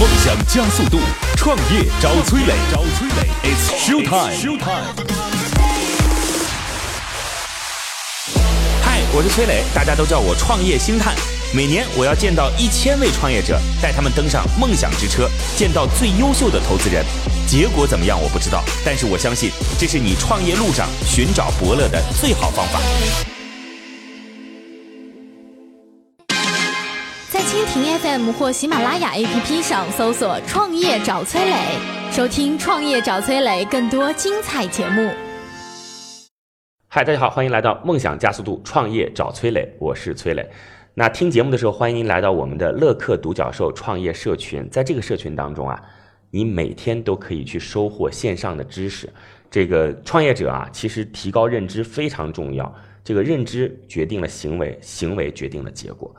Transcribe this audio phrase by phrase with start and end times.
[0.00, 0.98] 梦想加速度，
[1.36, 4.32] 创业找崔磊，找崔磊，It's show time。
[8.82, 11.14] 嗨，我是崔磊，大家都叫我创业星探。
[11.52, 17.04] 每年我要见到一千位创业者，带他们登上梦想之车，见到最优秀的投资人。
[17.46, 22.80] 结果怎么样我不知道，但是我相信这是你创业路上寻找伯乐的最好方法。
[28.10, 31.54] FM 或喜马拉雅 APP 上搜索“创业找崔磊”，
[32.10, 35.12] 收听“创业找崔磊”更多精彩节目。
[36.88, 40.44] 嗨，大家好，欢迎来到梦想加速度创业找崔磊，我是崔磊。
[40.94, 44.68] 那听节目的时候，欢迎您来到我们的乐客独角兽创业社群。
[44.70, 45.80] 在这个社群当中啊，
[46.32, 49.08] 你每天都可以去收获线上的知识。
[49.48, 52.74] 这个创业者啊，其实提高认知非常重要。
[53.04, 56.12] 这个认知决定了行为，行为决定了结果。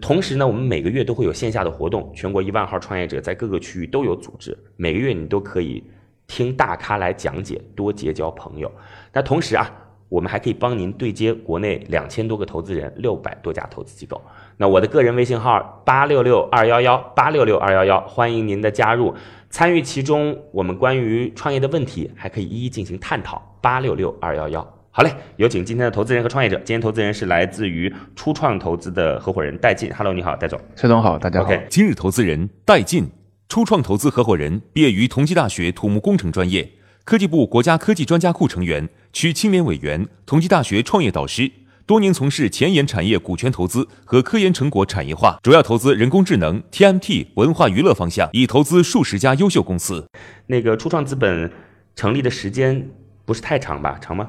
[0.00, 4.56] 同时呢，我们每个月都会有线下的活动，全国一万号创业者在各个区域都有组织。
[4.76, 5.82] 每个月你都可以
[6.26, 8.70] 听大咖来讲解，多结交朋友。
[9.12, 9.70] 那同时啊。
[10.12, 14.20] 我们还可以帮您对接国内两千多个投资人，六百多家投资机构。
[14.58, 19.14] 那我的个人微信号八六六二幺幺八六六二幺幺，欢迎您的加入，
[19.48, 20.38] 参与其中。
[20.52, 23.40] 我们关于创业的问题还可以一一进行探讨。
[23.62, 26.56] 八六六二幺幺，好嘞，有请今天的投资人和创业者。
[26.56, 29.90] 今天投资人是来自于初创投资的合伙人戴进。
[29.94, 30.60] Hello，你好，戴总。
[30.76, 31.50] 崔总好，大家好。
[31.70, 33.10] 今日投资人戴进，
[33.48, 36.72] 初创投资合伙人，毕业于同济大学土木工程专业。
[37.04, 41.50] 科技部国家科技专家库成员，区青年委员，同济大学创业导师，
[41.86, 50.06] 多年从事前沿产业股权投资和科研成果产业化，主要投资人工智能、TMT、文化娱乐方向，已投资数十家优秀公司。
[50.48, 51.50] 那个初创资本
[51.96, 52.90] 成立的时间
[53.24, 53.98] 不是太长吧？
[53.98, 54.28] 长吗？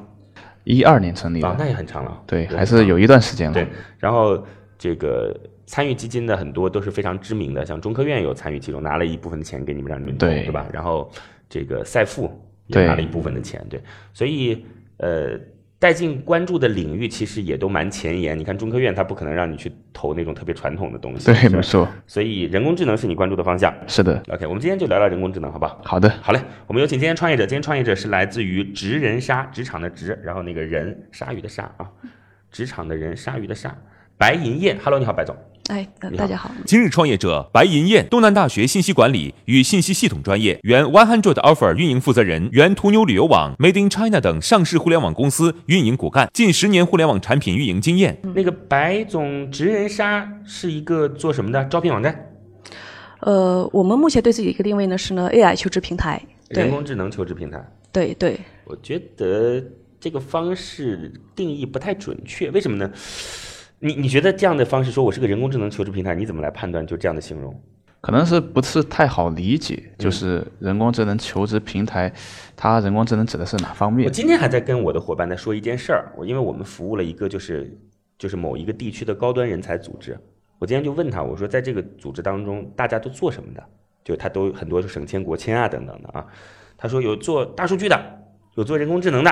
[0.64, 2.22] 一二年成立的，那也很长了。
[2.26, 3.54] 对，还是有一段时间了。
[3.54, 4.44] 对，然后
[4.76, 5.34] 这个
[5.66, 10.66] 参与基金的很多都是非常知名的，像中科院有参与其中，拿了一部分的钱给你们让你们对，对吧？
[10.72, 11.10] 然后
[11.48, 12.30] 这个赛富。
[12.66, 13.78] 也拿了一部分的钱，对，
[14.14, 14.64] 所以
[14.96, 15.38] 呃，
[15.84, 18.38] 带进关注的领域其实也都蛮前沿。
[18.38, 21.86] 你看中科院，它不可能让你去投那种特别传统的东西，对，没错。
[22.06, 24.18] 所以人工智能是你关注的方向，是的。
[24.30, 25.78] OK，我们今天就聊聊人工智能，好不好？
[25.84, 26.40] 好的，好嘞。
[26.66, 31.86] 我们有请今天创业者，今天创业者是来自于职人鲨，职场的职，然后那个人鲨鱼的鲨啊，
[32.50, 33.76] 职场的人，鲨鱼的鲨，
[34.16, 34.78] 白银燕。
[34.82, 35.36] Hello，你好，白总。
[35.68, 36.50] 哎，大家好。
[36.66, 48.20] 今日创业者白银燕，东南大学信息管理与信息系统专业，原 One Hundred Offer 运营负责人，原途牛旅游网、Made in China 等上市互联网公司运营骨干，近十年互联网产品运营经验。
[48.34, 51.64] 那个白总职人杀是一个做什么的？
[51.64, 52.14] 招聘网站？
[53.20, 57.66] 呃，我们目前对自己一个定位呢是呢 AI 求职平台，人工智能求职平台。
[57.90, 58.38] 对对。
[58.66, 59.64] 我觉得
[59.98, 62.90] 这个方式定义不太准确，为什么呢？
[63.84, 67.54] 你你觉得这样的方式说我是个人工智能求职平台，你怎么来判断就这样的形容？
[68.00, 72.10] 可能是不是太好理解，就是人工智能求职平台，
[72.56, 74.06] 它人工智能指的是哪方面？
[74.06, 77.78] 我今天还在跟我的伙伴在说一件事儿，我因为我们服务了一个就是
[78.16, 80.18] 就是某一个地区的高端人才组织，
[80.58, 83.62] 我今天就问他，我说在这个组织当中大家都做什么的？
[84.02, 86.24] 就他都很多是省签国签啊等等的啊，
[86.78, 88.00] 他说有做大数据的，
[88.54, 89.30] 有做人工智能的。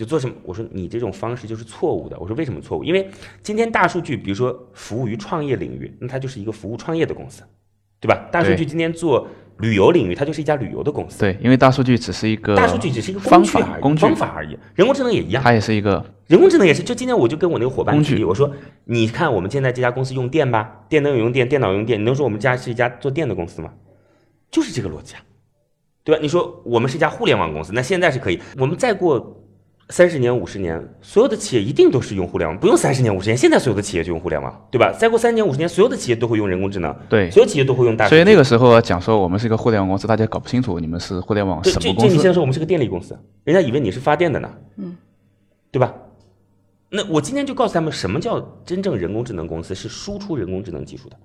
[0.00, 0.34] 就做什么？
[0.44, 2.18] 我说你这种方式就是错误的。
[2.18, 2.82] 我说为什么错误？
[2.82, 3.06] 因为
[3.42, 7.42] 今天大数据，比如说服务于创业领域，那它就是一个服务创业的公司，
[8.00, 8.26] 对吧？
[8.32, 9.28] 大数据今天做
[9.58, 11.18] 旅游领域，它就是一家旅游的公司。
[11.18, 14.56] 对，因为大数据只是一个大数据只是一个工具而已，工具方法而已。
[14.74, 16.82] 人工智能也一样，它也是一个人工智能也是。
[16.82, 18.50] 就今天我就跟我那个伙伴举例，我说
[18.86, 23.74] 你看我们现在这家公司用电吧，电灯用电，电脑用电，你能说我们家是一家做电的公司吗？
[24.50, 25.20] 就是这个逻辑啊，
[26.04, 26.22] 对吧？
[26.22, 29.36] 你说我们是一家互联网公司，那现在是可以，我们再过。
[29.90, 34.92] 三十年、五十年，所有的企业一定都是用互联网，不用三十年、五十年，现在所有的企业就用互联网，对吧？
[34.96, 38.08] 再过三年、五十年，所有的企业都会用人工智能，对，所有企业都会用大。
[38.08, 42.08] 所以那个时候讲说我们是一个互联网公司，大家搞不清楚你们是互联网什么公司。
[42.08, 44.96] 这你先说我们是个电力公司，人家以为你是发电的呢，嗯，
[45.72, 45.92] 对吧？
[46.88, 49.74] 那我今天就告诉他们，什么叫真正人工智能公司？
[49.74, 51.16] 是输出人工智能技术的，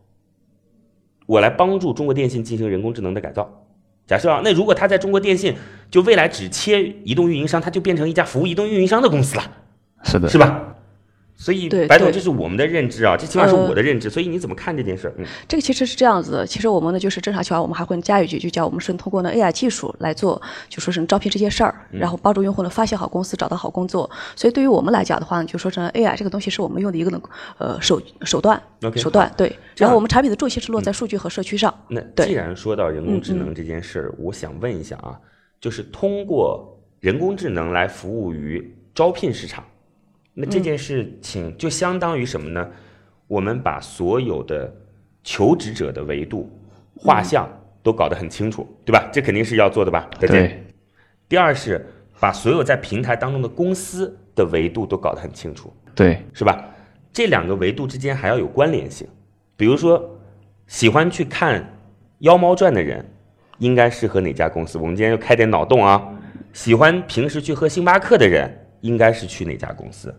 [1.25, 3.64] 我来帮助中国电信进行人工智能的改造。
[4.07, 5.55] 假设啊，那如果他在中国电信，
[5.89, 9.43] 就未来只切移动运营商，他就变成一家服务移动运营商的公司了，
[10.03, 10.74] 是的，是吧？
[11.37, 14.09] 所以，白总，这是我们的认知啊，这起码是我的认知。
[14.09, 15.13] 所以你怎么看这件事？
[15.17, 16.47] 嗯，这个其实是这样子的。
[16.47, 24.09] 其实我们呢，就是正常情况，我们还会加一句，就叫我们是通过呢 AI 技术来做，就说是招聘这些事儿，然后帮助用户呢发现好公司，找到好工作。
[24.33, 27.21] 所以对于我们来讲的话呢，就说成 AI 这个东西是我们用的一个呢
[27.57, 28.61] 呃手手段
[28.95, 29.29] 手段。
[29.35, 29.53] 对。
[29.75, 31.73] 然后我们产品的重心是落在数据和社区上。
[31.89, 35.19] 那既然说到人工智能这件事儿，我想问一下啊，
[35.59, 39.61] 就是通过人工智能来服务于招聘市场。
[40.37, 42.69] 那这件事情就相当于什么呢？
[43.25, 44.71] 我们把所有的
[45.23, 46.51] 求职者的维度
[46.93, 47.49] 画像
[47.81, 49.09] 都搞得很清楚，对吧？
[49.13, 50.09] 这肯定是要做的吧？
[50.19, 50.41] 再见。
[50.41, 50.63] 对，
[51.29, 51.83] 第二是
[52.19, 56.69] 把所有在平台当中的公司的维度都搞得很清楚，对，是吧？
[57.13, 59.07] 这两个维度之间还要有关联性。
[59.55, 60.19] 比如说，
[60.67, 61.61] 喜欢去看
[62.19, 63.09] 《妖猫传》的人，
[63.59, 64.77] 应该适合哪家公司？
[64.77, 66.13] 我们今天就开点脑洞啊。
[66.51, 70.13] 喜欢平时去喝星巴克的人，应该是去哪家公司？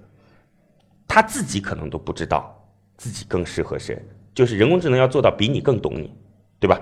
[1.17, 2.55] 他自己可能都不知道
[2.99, 3.99] 自己更适合谁。
[4.35, 6.15] 就是人工智能要做到比你更懂你，
[6.61, 6.79] 对吧？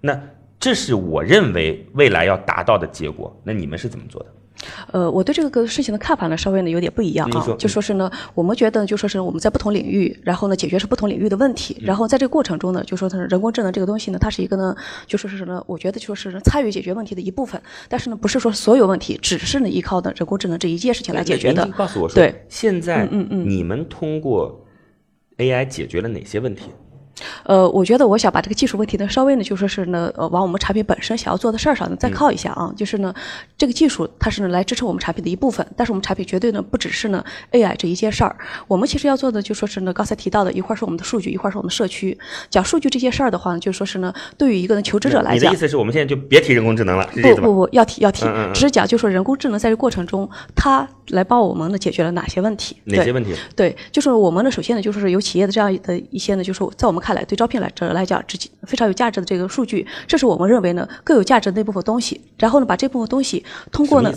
[0.00, 0.20] 那
[0.58, 3.40] 这是我认为未来要达到的结果。
[3.44, 4.34] 那你们是怎么做的？
[4.90, 7.56] 呃，我对这个事情的看法呢，稍微呢有点不一样啊。
[7.58, 14.74] 就说是呢，我们觉得就说是我们在不同领域，然后呢解决是不同领域的问题，然后在这个过程中呢，就说它人工智能这个东西呢，它是一个呢，
[15.06, 21.72] 就说是呢，我觉得就说是参与解决问题的一部分，但是呢，不是说所有问题只是呢依靠的人工智能这一件事情来解决的您。
[21.72, 24.64] 告诉我说，对，现在嗯嗯嗯你们通过
[25.38, 26.70] AI 解决了哪些问题？
[27.44, 32.72] 呃，我觉得我想把这个技术问题呢，稍微呢就说是呢，呃，往我们产品本身想要做的事儿上呢再靠一下啊。
[32.76, 33.14] 就是呢，
[33.56, 38.36] 这个技术它是呢来支撑我们产品的一部分，但是我们产品绝对呢不只是呢 AI 这一件事儿。
[38.68, 42.16] 我们其实要做的就说是呢，刚才提到的一块是我们的数据，一块是我们的社区。
[42.50, 47.08] 讲数据这些事儿的话呢，就说是呢，对于一个呢求职者来讲你的意，思是我们现在就别提人工智能了？
[47.22, 52.76] 不不不，要提要提嗯嗯嗯，只是讲就说人工智能在这过程中，它来帮我们呢解决了哪些问题？
[52.84, 53.34] 哪些问题？
[53.54, 62.20] 对，就是我们呢，首先呢，就是有企业的这样的一些呢，就是在我们看来，对招聘来者来讲，直接非常有价值的这个数据，这是我们认为呢更有价值的那部分东西。
[62.36, 64.12] 然后呢，把这部分东西通过呢，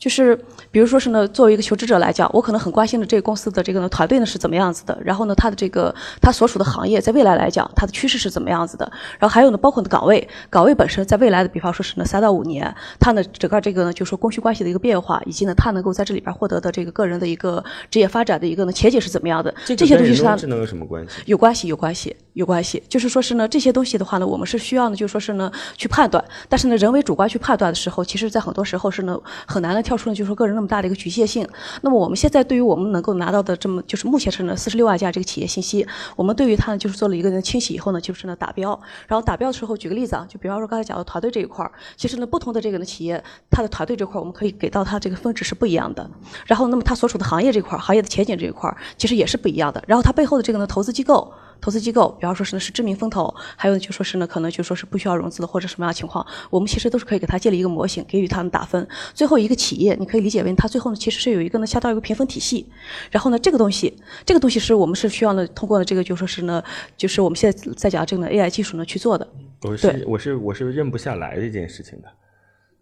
[0.00, 0.34] 就是
[0.70, 21.20] 比如说是呢，作为一个求职者来讲，我可能很关心的这个公司的这个呢团队呢是怎么样子的，然后呢，它的这个它所属的行业在未来来讲，它的趋势是怎么样子的，然后还有呢，包括呢岗位，岗位本身在未来的，比方说是呢三到五年，它呢整个这个呢就是说供需关系的一个变化，以及呢它能够在这里边获得的这个个人的一个职业发展的一个呢前景是怎么样的，这些东西是它智能有什么关系？
[21.26, 22.82] 有关系，有关系，有关系。
[22.88, 31.44] 就是说是呢，这些东西的话呢，我们是需要呢，就是说是呢去判断，但是呢，人为主观去判断的时候，其实在很多时候是呢很难的跳出呢，就是说个人那么大的一个局限性。
[31.82, 35.84] 那么我们现在对于我们能够拿到的这么就是目前是呢四十六万家这个企业信息，
[36.14, 43.20] 我们对于它呢就是做了一个呢清洗以后呢，就是呢打标，然后打标的时候，举个例子啊，就比方说刚才讲的团队这一块儿，其实呢不同的这个呢企业，
[43.50, 46.08] 它的团队这块我们可以给到它这个分值是不一样的。
[46.46, 49.82] 然后那么它所处的行业这块儿，行业的前景这一块儿，其实也是不一样的。
[49.88, 51.32] 然后它背后的这个呢投资机构。
[51.60, 58.86] 投资机构，比方说是呢是知名风投，还有就说是呢可能就说是不需要融资的或者什么样的情况，我们其实都是可以给他建立一个模型，给予他们打分。
[59.14, 62.66] 最后一个企业，你可以理解为它最后呢其实是有一个呢相当于一个评分体系。
[63.10, 66.62] 然后呢这个东西，这个东西是我们是需要呢通过呢这个就说是呢
[66.96, 69.26] 就是我们现在在讲这个呢 AI 技术呢去做的。
[69.62, 72.08] 我是我是我是认不下来这件事情的。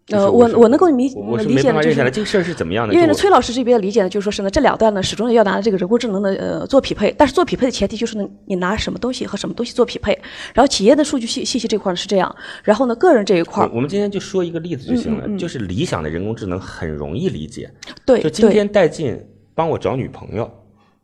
[0.09, 2.93] 就是呃，我我我能够理我我是没理解的，就是办法认下来这个事儿是怎么样的？
[2.95, 10.11] 因为呢，崔老师这边理解呢，就是说是呢，这两段呢，始终要拿这个人工智能的呃做匹配，但是做匹配的前提就是呢，你拿什么东西和什么东西做匹配。
[10.55, 17.71] 然后企业的数据信信息这块呢是这样，然后呢，个人这一块儿，我我们今天就说一个例子就行了，嗯嗯嗯就是理想的人工智能很容易理解。
[18.03, 19.15] 对对就今天带进
[19.53, 20.51] 帮我找女朋友，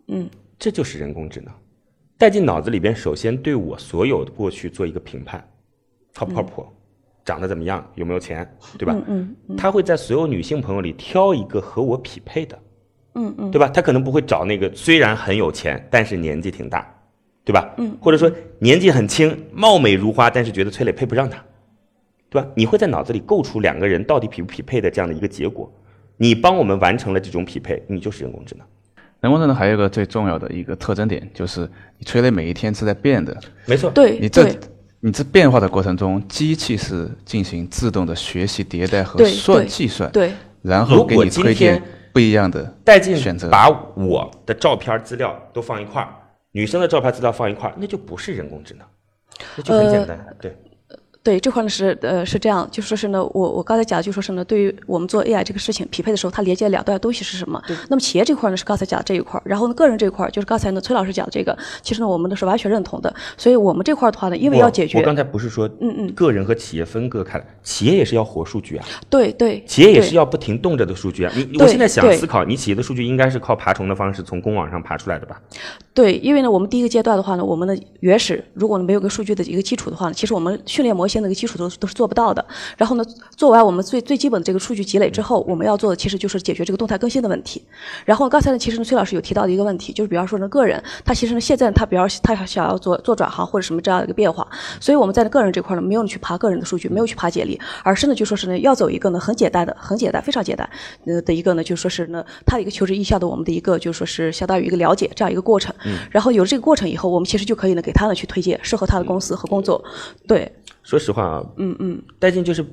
[0.07, 1.53] 嗯，这就是人工智能。
[2.17, 5.45] 带进脑子里边，首先对我所有的过去做一个评判，
[6.13, 6.65] 靠不靠谱，
[7.25, 8.95] 长得怎么样，有没有钱，对吧？
[9.07, 12.57] 嗯他会在所有女性朋友里挑一个和我匹配的，
[13.15, 13.67] 嗯嗯对吧？
[13.67, 16.87] 他可能不会找那个虽然很有钱，但是年纪挺大，
[17.43, 17.73] 对吧？
[17.77, 21.43] 嗯，或者说年纪很轻，貌美如花，但是觉得崔磊配不上他，
[22.29, 22.47] 对吧？
[22.55, 25.71] 你会在脑子里构出两个人到底匹不匹配的这样的一个结果，
[26.17, 28.65] 你帮我们完成了这种匹配，你就是人工智能。
[29.21, 31.61] 人工智能还有一个最重要的一个特征点，就是
[31.97, 33.35] 你催泪每一天是在变的，
[33.65, 34.59] 没错，对你这对
[35.05, 40.33] 你在变化的过程中，机器是进行自动的学习、迭代和算计算，对
[40.63, 41.79] 然后给你推荐
[42.11, 43.47] 不一样的带进选择。
[43.51, 46.09] 把我的照片资料都放一块儿，
[46.53, 48.87] 女生的照片资料放一块儿，那就不是人工智能，
[49.55, 50.25] 那就很简单。
[50.41, 50.57] 对，
[51.25, 57.59] 对这块呢是呃是这样，就说是呢，我我刚才讲就说是呢，对于我们做 AI 这个事情匹配的时候，它连接两段东西是什么？
[57.89, 63.11] 那么企业这块呢是刚才讲这一块，然后呢个人这一块就是刚才呢崔老师讲这个，其实呢我们呢是完全认同的。
[63.37, 71.33] 所以我们这块的话呢，因为要解决我，刚才不是说，嗯嗯，个人和企业分割开来，企业也是要活数据啊，对对，企业也是要不停动着的数据啊。
[71.35, 75.41] 你我现在想思考，你企业的数据应该是靠爬虫的方式从公网上爬出来的吧？
[75.95, 82.45] 对，因为呢，我们第一个阶段的话呢，我们的原始如果没有个数据的一个基础的话呢，其实我们训练模型的一个基础都都是做不到的。
[82.75, 83.05] 然后呢，
[83.37, 87.63] 做完我们最最基本的这个数据积累之后，我们要做的其实就是解决这个动态更新的问题。
[88.03, 94.45] 然后刚才呢，其实呢崔老师有提到的一个问题，就是比方说呢个人他其实呢现在他比方他想要做做转行或者什么这样的一个变化，
[94.81, 100.69] 所以我们在个人这块呢没有去爬个人的数据，没有去爬简历，而是呢就说是呢要走一个呢很简单的、很简单、非常简单
[101.05, 105.73] 呃的一个呢就说是呢他的一个求职意向的我们的一个就说是相当于一个了解这样一个过程。
[106.11, 109.83] 然后有了这个过程以后，我们其实就可以呢给他呢去推荐适合他的公司和工作。
[110.27, 110.51] 对，
[110.83, 112.65] 说实话啊，嗯嗯，戴进就是，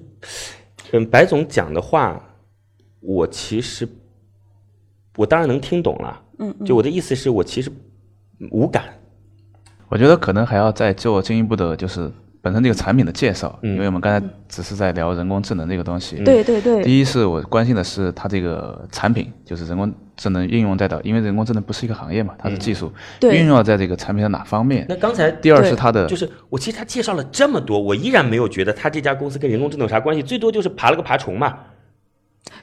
[0.92, 2.23] 嗯，白总讲的话，
[3.00, 3.88] 我其实
[5.16, 7.71] 我当然能听懂了，嗯，就我的意思是我其实
[8.50, 8.85] 无感，
[9.88, 16.16] 我觉得可能还要再做进一步的，就是本身这个产品的介绍，因为我们刚才只是在聊人工智能这个东西。
[16.25, 16.83] 对对对。
[16.83, 19.92] 第一是我关心的是它这个产品，就是人工
[20.23, 24.87] 智能应用在的，因为人工智能不是一个行业嘛，它是技术，运用在这个产品的哪方面？
[24.88, 31.59] 那刚才第二是它的，就是我其实他介绍了这么多，我依然没有觉得他这家公司跟人工智能有啥关系，最多就是爬了个爬虫嘛。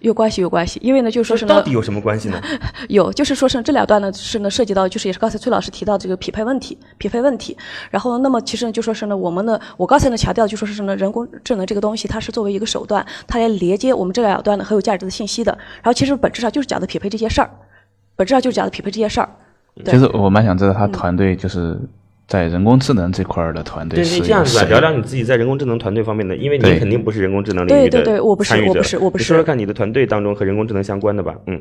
[0.02, 2.42] 有关系，有关系，因为呢，就是说是到底有什么关系呢？
[2.88, 7.58] 有，就是说是这两段呢，是呢涉及到，就是也是刚才崔老师提到这个匹配问题，匹配问题。
[7.90, 15.52] 然后，那么其实呢，就说是呢，我们呢，我刚才呢强调，就说是呢，人工智能这个东西，它是作为一个手段，它来连接我们这两段呢很有价值的信息的。
[15.78, 17.50] 然后，其实本质上就是讲的匹配这些事儿，
[18.16, 19.30] 本质上就是讲的匹配这些事儿。
[19.86, 21.80] 其实我蛮想知道他团队就是。
[22.30, 24.66] 在人工智能这块儿的团队是这样子吧？
[24.70, 29.24] 聊聊你自己在人工智能团队方面的，因为你肯定不是人工智能领域的对对对，我不是，我不是，我不是。
[29.24, 31.60] 说说看你的团队当中和人工智能相关的吧，嗯。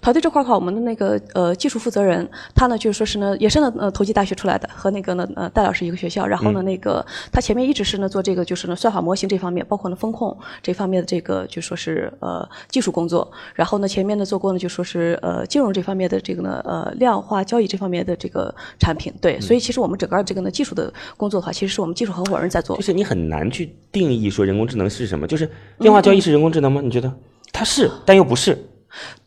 [0.00, 6.26] 团队这块儿的话，我们的那个呃技术负责人，他呢就是说是呢，也是呢呃投机大学出来的，和那个呢呃戴老师一个学校。
[6.26, 13.30] 然后呢那个他前面一直是呢做这个就是呢算法模型这方面，包括呢风控这方面的这个就说是呃技术工作。
[13.54, 19.14] 然后呢前面呢做过呢就说是呃金融这方面的这个呢呃量化交易这方面的这个产品。
[19.20, 22.76] 对，所以其实我们整个这个呢技术的工作的话，其实是我们技术合伙人在做。
[22.76, 25.48] 就是你很难去定义说人工智能是什么，就是
[25.78, 26.80] 量化交易是人工智能吗？
[26.82, 27.12] 你觉得
[27.52, 28.58] 它是，但又不是。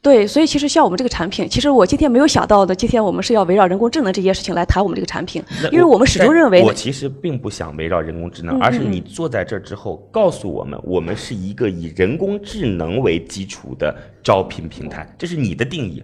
[0.01, 16.03] 对，所以其实像我们这个产品，其实我今天没有想到的，今天我们是要围绕人工智能这件事情来谈我们这个产品，因为我们始终认为，我其实并不想围绕人工智能，而是你坐在这儿之后告诉我们，我们是一个以人工智能为基础的招聘平台，这是你的定义，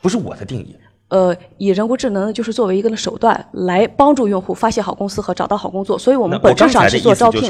[0.00, 0.76] 不是我的定义。
[1.08, 7.42] 呃，以人工智能就是作为一个手段来帮助用户发现好公司和找到好工作，所以我们本质上是做招聘，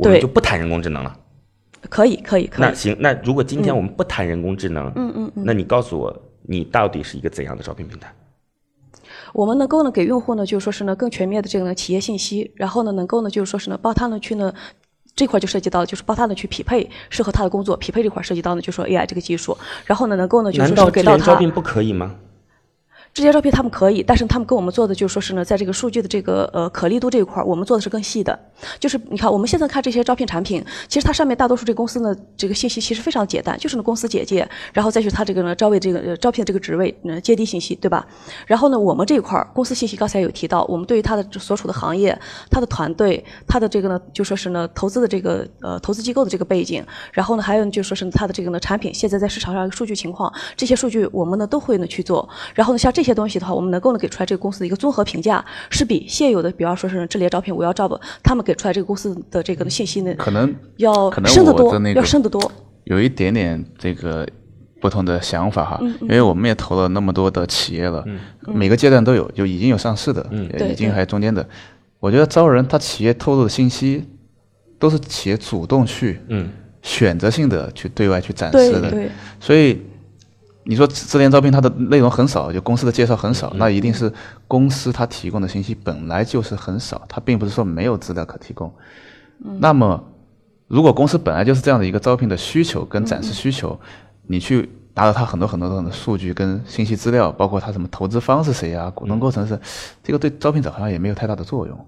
[0.00, 1.14] 对，就不谈人工智能了。
[1.88, 2.60] 可以，可以，可以。
[2.60, 8.12] 那行，那如果今天我们不谈人工智能，嗯嗯嗯，那你告诉我，你到底是一个怎样的招聘平台？
[9.32, 14.52] 我们能够呢给用户呢，就是说是呢更全面的这个呢企业信息，然后呢能够呢就是说是呢帮他呢去呢
[15.16, 21.26] 这块就涉及到就是帮他呢去匹配适合他的工作，匹配这块涉及到呢就说 AI 这个技术，然后呢能够呢就是说给到他。
[21.26, 22.14] 招聘不可以吗？
[23.14, 28.38] 直接招聘他们可以，但是他们跟我们做的就是说是呢，在这个数据的这个呃可立度这一块，我们做的是更细的。
[28.80, 38.06] 就是你看我们现在看这些招聘产品，其实它上面大多数这公司呢这个信息其实非常简单，就是呢公司简介，然后再去他这个呢招位这个招聘的这个职位呃接地信息，对吧？
[38.46, 42.18] 然后呢我们这一块公司信息刚才有提到，我们对于他的所处的行业、
[42.50, 52.26] 他的团队、他的这个呢就说是呢投资的这个呃投资机构的这个背景，然后呢还有就说是他的这个呢产品现在在市场上数据情况，这些数据我们呢都会呢去做。
[52.54, 53.82] 然后呢像这些东西的话，我们能。
[53.82, 62.40] 够呢给出来这个公司的一个综合评价，是比现有的，比方说是智联招聘、我要 job，他们给出来这个公司的这个信息呢，可能要深得多，要深得多。
[62.84, 64.24] 有一点点这个
[64.80, 68.04] 不同的想法哈，因为我们也投了那么多的企业了，
[68.46, 70.24] 每个阶段都有，就已经有上市的，
[70.70, 71.44] 已经还有中间的。
[71.98, 74.04] 我觉得招人，他企业透露的信息
[74.78, 76.20] 都是企业主动去，
[76.82, 78.96] 选择性的去对外去展示的，
[79.40, 79.82] 所以。
[80.64, 84.12] 你说智联招聘它的内容很少，就公司的介绍很少，那一定是
[84.46, 88.72] 公司它提供的信息本来就是很少，它并不是说没有资料可提供。
[89.58, 90.02] 那么，
[90.68, 93.78] 如果公司本来就是这样的一个招聘的需求跟展示需求，
[94.26, 99.58] 你去拿到它很多很多的数据跟信息资料，包括它什么投资方是谁啊，股东构成是，
[100.02, 101.86] 这个对招聘者好像也没有太大的作用。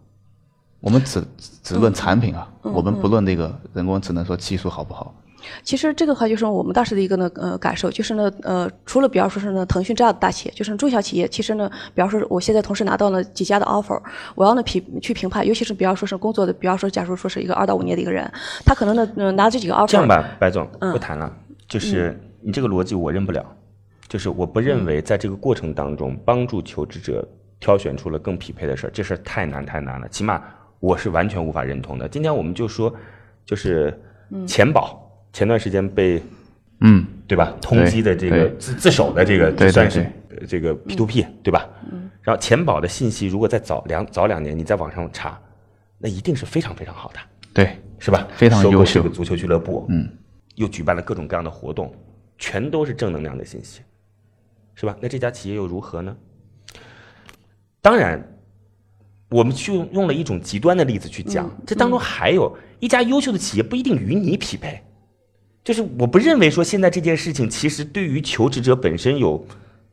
[0.81, 1.23] 我们只
[1.63, 5.15] 只论产品啊，我们不论那个人工智能说技术好不好。
[5.63, 14.01] 其实这个话就是我们当时的一个呢呃感受，就是呢呃除了比方说是呢腾讯这样的大企业，就是中小企业，其实呢比方说我现在同时拿到了几家的 offer，
[14.35, 18.31] 我要呢评去评判，尤其是比方说是工作的，比方说假如说是一个二到五年的一个人，
[18.65, 19.87] 他可能呢嗯拿这几个 offer。
[19.87, 21.33] 这样吧，白总不谈了，
[21.69, 23.45] 就是你这个逻辑我认不了，
[24.09, 27.27] 就是我不认为在这个过程当中帮助求职者
[27.61, 30.43] 挑选出了更匹配的事儿，这事儿太难太难了，起码
[30.81, 32.09] 我是完全无法认同的。
[32.09, 32.95] 今天我们就说
[33.45, 33.99] 就是
[34.47, 35.04] 钱保。
[35.35, 36.23] 前段时间被，
[36.81, 37.53] 嗯，对吧？
[37.61, 40.07] 通缉的这个自自首的这个对算是
[40.49, 41.69] 这个 P to P，对吧？
[41.91, 42.09] 嗯。
[42.23, 45.39] 然后钱宝的信息如果在早两早两年，你在网上查，
[45.99, 47.19] 那一定是非常非常好的，
[47.53, 48.27] 对，是吧？
[48.37, 49.03] 非常优秀。
[49.03, 50.09] 这个足球俱乐部，嗯，
[50.55, 51.93] 又举办了各种各样的活动，
[52.39, 53.83] 全都是正能量的信息，
[54.77, 54.97] 是吧？
[55.01, 56.17] 那这家企业又如何呢？
[57.83, 58.23] 当然，
[59.29, 62.57] 我们去用了一种极端的例子去讲，这当中还有。
[62.81, 64.83] 一家优秀的企业不一定与你匹配，
[65.65, 69.45] 就是我不认为说现在这件事情其实对于求职者本身有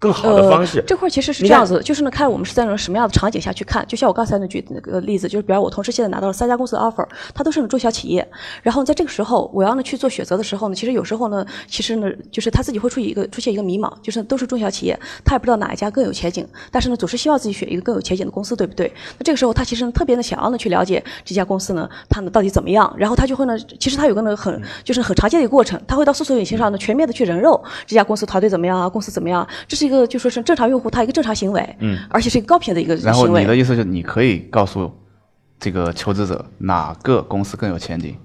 [0.01, 0.79] 更好的方式。
[0.79, 3.85] 呃、这块其实是这样子，就是呢，看我们是在那什么样的场景下去看。
[3.87, 8.27] 就像我刚才那举那个例子，就是比如我同事现在拿到了三家公司的 offer，他都是中小企业。
[8.63, 16.47] 然后在这个时候，我要呢去做选择的时候呢，其实有时候呢，其实呢，就是他自己会出现一个出现一个迷茫，就是都是中小企业，他也不知道哪一家更有前景。
[16.71, 18.91] 但是呢，总是希望自己选一个更有前景的公司，对不对？
[19.19, 22.91] 那这个时候他其实特别的想要呢去了解这家公司呢，它呢到底怎么样。
[22.97, 29.47] 然后他就会呢，其实他有个呢很就是很常见的一个过程，他会到搜索引擎上呢全面的去人肉这家公司团队怎么样啊，公司怎么样？
[29.67, 33.11] 这是一个就说是正常用户他一个正常行为，嗯，而且是一个高频的一个行为。
[33.11, 34.91] 然后你的意思就是你可以告诉
[35.59, 38.15] 这个求职者哪个公司更有前景？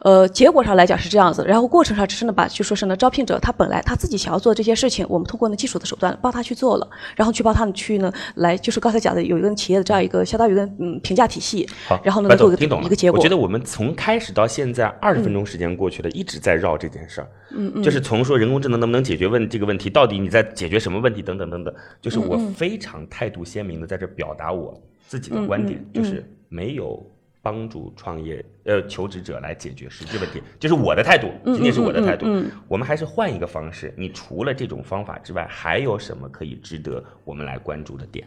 [0.00, 13.18] 呃，结果上来讲是这样子，然后过程上只是呢把就说是呢招聘者他本来他自己想要做这些事情，我们通过呢技术的手段帮他去做了，然后去帮他们去呢来就是刚才讲的有一个企业的这样一个相当于一个嗯评价体系，好，然后呢做一个一个结果。
[13.18, 27.04] 我觉得我们从开始到现在二十分钟时间过去了，一直在绕这件事儿，嗯嗯，就是从说人工智能能不能解决问这个问题，到底你在解决什么问题等等等等，就是我非常态度鲜明的在这表达我自己的观点，就是没有。
[27.42, 32.26] 帮助创业呃求职者来解决实际问题，这是我的态度，仅仅是我的态度。
[32.68, 38.26] 我们还是换一个方式，你除了这种方法之外，还有什么可以值得我们来关注的点？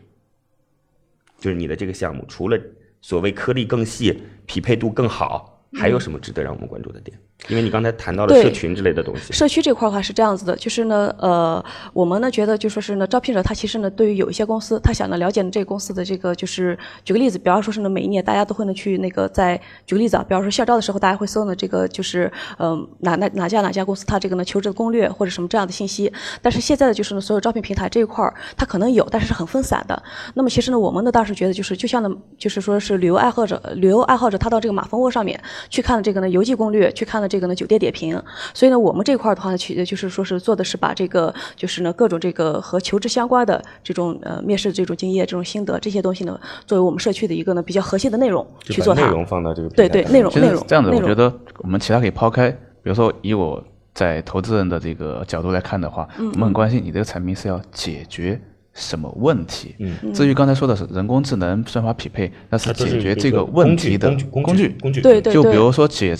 [1.37, 2.59] 就是你的这个项目，除了
[3.01, 7.17] 所谓颗粒更细、匹配度更好，还有什么值得让我们关注的点？
[7.49, 11.63] 因为你刚才谈到了社群之类的东西，社区这块的话是这样子的，就是呢，呃，
[11.93, 26.11] 我们呢觉得就说是呢，招聘者他其实呢，对于有一些公司，他想呢了解呢这个公司的这个，就是举个例子，比方说是呢，每一年大家都会呢去那个在举个例子啊，比方说校招的时候，大家会搜呢这个就是嗯哪哪哪家哪家公司，他这个呢求职的攻略或者什么这样的信息。
[26.41, 30.01] 但是现在的就是呢，所有招聘平台这一块儿，它可能有，但是是很分散的。
[30.33, 35.39] 那么其实呢，我们呢倒是觉得就是就像呢，就是说是旅游爱好者，旅游爱好者他到这个马蜂窝上面
[35.69, 38.21] 去看了这个呢游记攻略，去看了这个呢酒店点评。
[38.53, 49.01] 所以呢，我们这块的话呢，其就是说是做的是把这个，就是呢各种这个和求职相关的这种呃面试这种经验、这种心得这些东西呢，作为我们社区的一个呢比较核心的内容去做它。
[49.05, 58.39] 内容放到这个对对内容内容这样子，我觉得我们其他可以抛开，比如说以我在投资人的这个角度来看的话，我们很关心你这个产品是要解决
[58.73, 59.75] 什么问题。
[59.79, 60.13] 嗯。
[60.13, 65.01] 至于刚才说的是人工智能算法匹配，那是解决这个问题的工具工具。
[65.01, 65.33] 对对。
[65.33, 66.15] 就比如说解。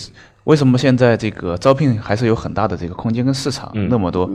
[0.46, 3.72] 为什么现在这个招聘还是有很大的这个空间跟市场？
[3.90, 4.30] 那么多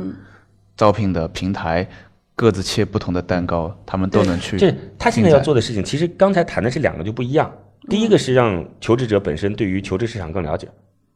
[0.77, 1.89] 招聘的平台，
[2.35, 4.59] 各自切不同的蛋糕，他们都能去。
[4.59, 7.51] 这他现在要做的事情，其实刚才谈的是两个就不一样。
[7.89, 10.69] 第一个是让求职者本身对于求职市场更了解，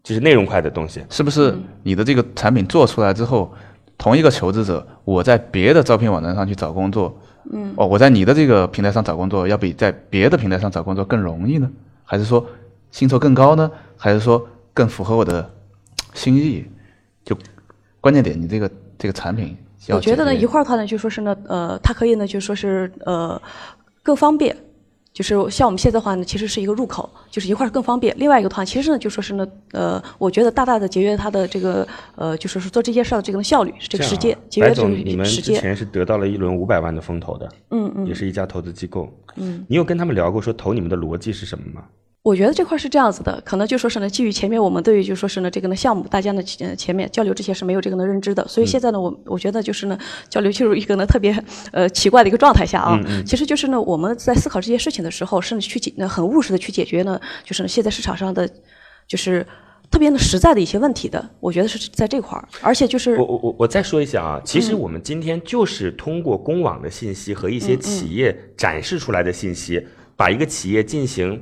[0.03, 1.05] 就是内容块的东西。
[1.11, 3.53] 是不是你的这个产品做出来之后，
[3.99, 7.21] 同一个求职者，我在别的招聘网站上去找工作，
[7.53, 11.69] 嗯，哦，我在你的这个平台上找工作，要比在别的平台上找工作更容易呢？
[12.05, 12.47] 还是说
[12.93, 13.69] 薪酬更高呢？
[13.97, 14.47] 还是说？
[14.75, 15.49] 更符合我的
[16.13, 16.65] 心意，
[17.25, 17.35] 就
[18.01, 19.57] 关键点，你这个这个产品，
[19.89, 23.41] 我觉得呢，一块儿的话呢，就说是呢，呃，它可以呢，就说是呃，
[24.03, 24.55] 更方便，
[25.13, 28.13] 就是像我们现在的话呢，其实是一个入口，就是一块儿更方便。
[28.19, 35.07] 另外一个的话，其实呢，就说是呢，呃，我觉得大大的节约它的这个呃，就是说做这件事的这个效率，这个时间，节约这个时间。
[35.07, 41.85] 你们之前是得到了一轮五百万的风投的，嗯嗯，也是一家投资机构，嗯，你有跟他们聊过说投你们的逻辑是什么吗？
[42.25, 49.99] 我觉得这块是这样子的，可能就说是呢，基于前面我们对于就说是呢这个呢项目，大家呢前前面交流之前是没有这个呢认知的，所以现在呢我我觉得就是呢
[50.31, 51.39] 交流进入一个呢特别
[51.71, 58.49] 呃奇怪的一个状态下啊，其实就是呢我们在思考这些事情的时候，甚至去解很务实的去解决呢，就是现在市场上的
[59.07, 59.47] 就是
[59.91, 71.39] 特别的实在的一些问题的，我觉得是在这块儿，而且就是我我我我再说一下啊，其实我们今天就是通过公网的信息和一些企业展示出来的信息，把一个企业进行。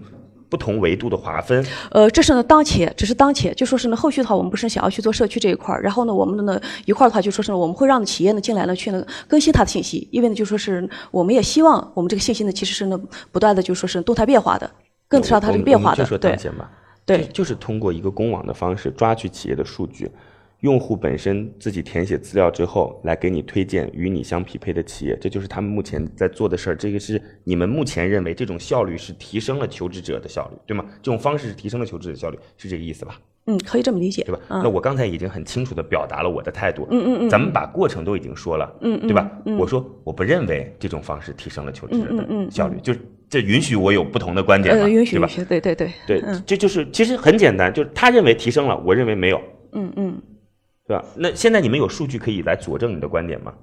[0.53, 14.71] 不同维度的划分，呃，这是呢当前，只是当前，就说是呢后续的话，我们不是想要去做社区这一块儿，然后呢，我们的呢一块儿的话，就说是我们会让企业呢进来呢去呢更新它的信息，因为呢就说是我们也希望我们这个信息呢其实是呢不断的就说是动态变化的，
[15.09, 16.37] 跟得上它这个变化的，对，
[17.07, 20.11] 对，就是通过一个公网的方式抓取企业的数据。
[20.63, 26.77] 用户本身自己填写资料之后，来给你推荐与你相匹配的企业，这就是他们目前在做的事儿。
[26.77, 30.85] 这个是你们目前认为这种效率是提升了求职者的效率，对吗？
[31.03, 33.21] 这种方式是提升了求职者效率，是这个意思吧？
[33.47, 34.41] 嗯，可以这么理解，对吧？
[34.49, 36.87] 那我刚才已经很清楚的表达了我的态度。
[36.93, 37.29] 嗯嗯嗯。
[37.29, 39.29] 咱们把过程都已经说了，嗯嗯，对吧？
[39.59, 42.95] 我说我不认为这种方式提升了求职者的效率，就
[43.29, 44.87] 这允许我有不同的观点嘛？
[44.87, 45.29] 对吧？
[45.49, 45.93] 对对对。
[46.07, 49.43] 对，这就是其实很简单，就是他认为提升了，我认为没有。
[49.73, 50.23] 嗯嗯。
[51.15, 53.55] 那现在你们有数据可以来佐证你的观点吗？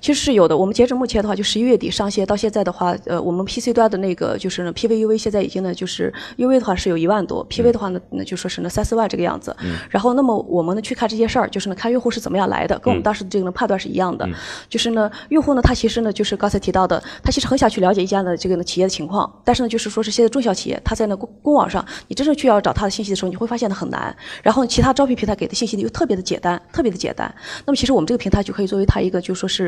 [0.00, 0.56] 其实是有的。
[0.56, 9.54] 我们截止目前的话，就十一月底上线到现在的话，呃，我们 PC 端的那个就是呢 PVUV 现在已经呢就是 UV 的话是有一万多，PV 的话呢那就说是呢三四万这个样子。
[9.62, 9.76] 嗯。
[9.88, 14.26] 然后那么我们呢去看这些事儿，就是呢看用户是怎么样来的，跟我们当时的这个呢判断是一样的。
[14.26, 14.34] 嗯。
[14.68, 24.14] 就是呢用户呢他其实呢就是刚才提到的，他其实很想去了解一家的这个呢企业的情况，但是呢就是说是现在中小企业他在那公公网上，你真正去要找他的信息的时候，你会发现呢很难。
[24.42, 27.32] 然后其他招聘平台给的信息呢又特别的简单，特别的简单。
[27.66, 29.59] 那么其实我们这个平台就可以作为他一个就说是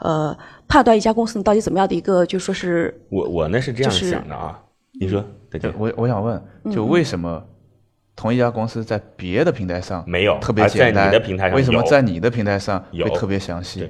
[0.00, 0.36] 呃。
[0.70, 4.56] 判断一家公司你到底怎么样的一个，就说是，我我呢是这样想的啊。
[5.00, 7.44] 你说，对，我我想问，就为什么
[8.14, 11.10] 同一家公司在别的平台上没有特别简单，
[11.52, 13.80] 为什么在你的平台上有特别详细？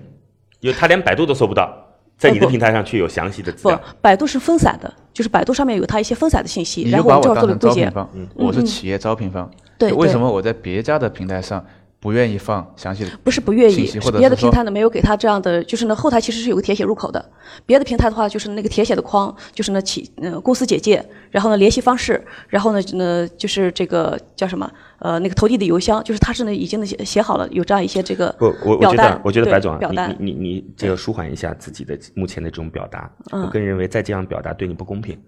[0.60, 1.70] 因为他连百度都搜不到，
[2.16, 3.76] 在你的平台上却有详细的资料。
[3.76, 11.62] 不，百度是分散的，就是百度上面有它一些分散的信息，然后我就做了招聘方，我是企业招聘方，对，为什么我在别家的平台上？
[12.00, 17.22] 不愿意放详细的，不是不愿意，是别的平台呢没有给他这样的，就是呢后台其实是有个填写入口的，
[17.66, 35.18] 别的平台的话就是那个填写的框，就是呢企呃公司简介，然后呢联系方式，然后呢呢就是这个叫什么呃那个投递的邮箱，就是他是呢已经呢写写好了有这样一些这个不我我觉得我觉得白总表单你你你这个舒缓一下自己的目前的这种表达，我个人认为再这样表达对你不公平，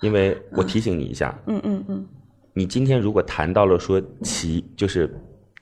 [0.00, 2.06] 因为我提醒你一下，嗯嗯嗯，
[2.54, 5.12] 你今天如果谈到了说企就是。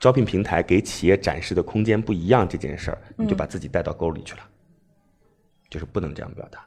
[0.01, 4.41] 招聘平台给企业展示的空间不一样这件事儿，你就把自己带到沟里去了，
[5.69, 6.59] 就是不能这样表达。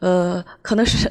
[0.00, 1.10] 呃，可能是，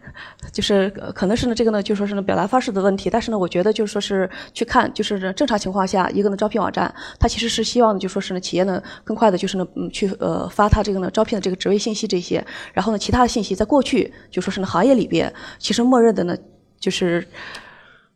[0.52, 3.08] 就是可能是呢，这个呢，就说是呢表达方式的问题。
[3.08, 16.36] 但是呢，我觉得就是说是去看，就是正常情况下，一个呢招聘网站，它其实是希望就说是呢企业呢更快的，就是呢嗯去呃发它这个呢招聘的这个职位信息这些，然后呢其他的信息，在过去就说是呢行业里边，其实默认的呢
[16.78, 17.26] 就是。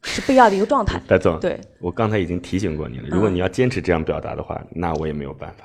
[0.02, 1.38] 是不一样的一个状态，白总。
[1.40, 3.08] 对，我刚才已经提醒过你了。
[3.08, 5.64] 如果你要坚持这样表达的话，那我也没有办法。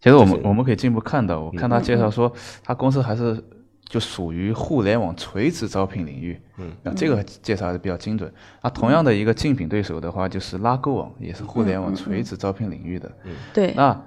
[0.00, 2.30] 其实我们我们可以进一步看到，我看他介绍说，
[2.62, 3.42] 他公司还是
[3.88, 6.38] 就属于互联网垂直招聘领域。
[6.58, 8.30] 嗯，那这个介绍还是比较精准。
[8.62, 13.10] 那同样的一个竞品对手的话，就是拉勾网，也是互联网垂直招聘领域的。
[13.24, 13.72] 嗯，对。
[13.74, 13.98] 那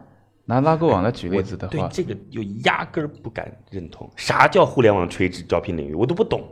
[0.45, 4.07] 拿拉勾网来举例子的话，对这个又压根儿不敢认同。
[4.15, 5.95] 啥叫互联网垂直招聘领域？
[5.95, 6.43] 我都不懂。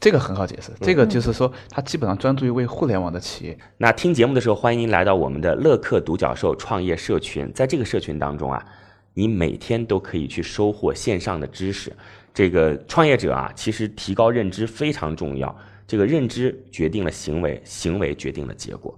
[0.00, 3.58] 这个很好解释，这个就是说，它基本上专注于为互联网的企业。
[3.76, 8.64] 那听节目的时候，欢迎您来到我们的乐客独角兽创业社群，在这个社群当中啊，
[9.14, 11.92] 你每天都可以去收获线上的知识。
[12.32, 18.96] 这个创业者啊，其实提高认知非常重要，这个认知决定了行为，行为决定了结果。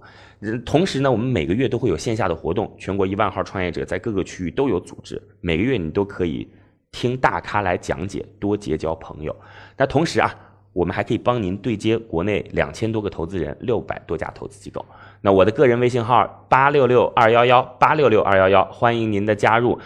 [0.63, 6.47] 同时呢，我们每个月都会有线下的活动，全国一万号创业者在各个区域都有组织，每个月你都可以
[6.91, 9.35] 听大咖来讲解，多结交朋友。
[9.75, 10.31] 那同时啊。
[10.73, 14.85] 我们还可以帮您对接国内两千多个投资人，六百多家投资机构。
[15.19, 19.77] 那我的个人微信号八六六二幺幺八六六二幺幺，欢迎您的加入。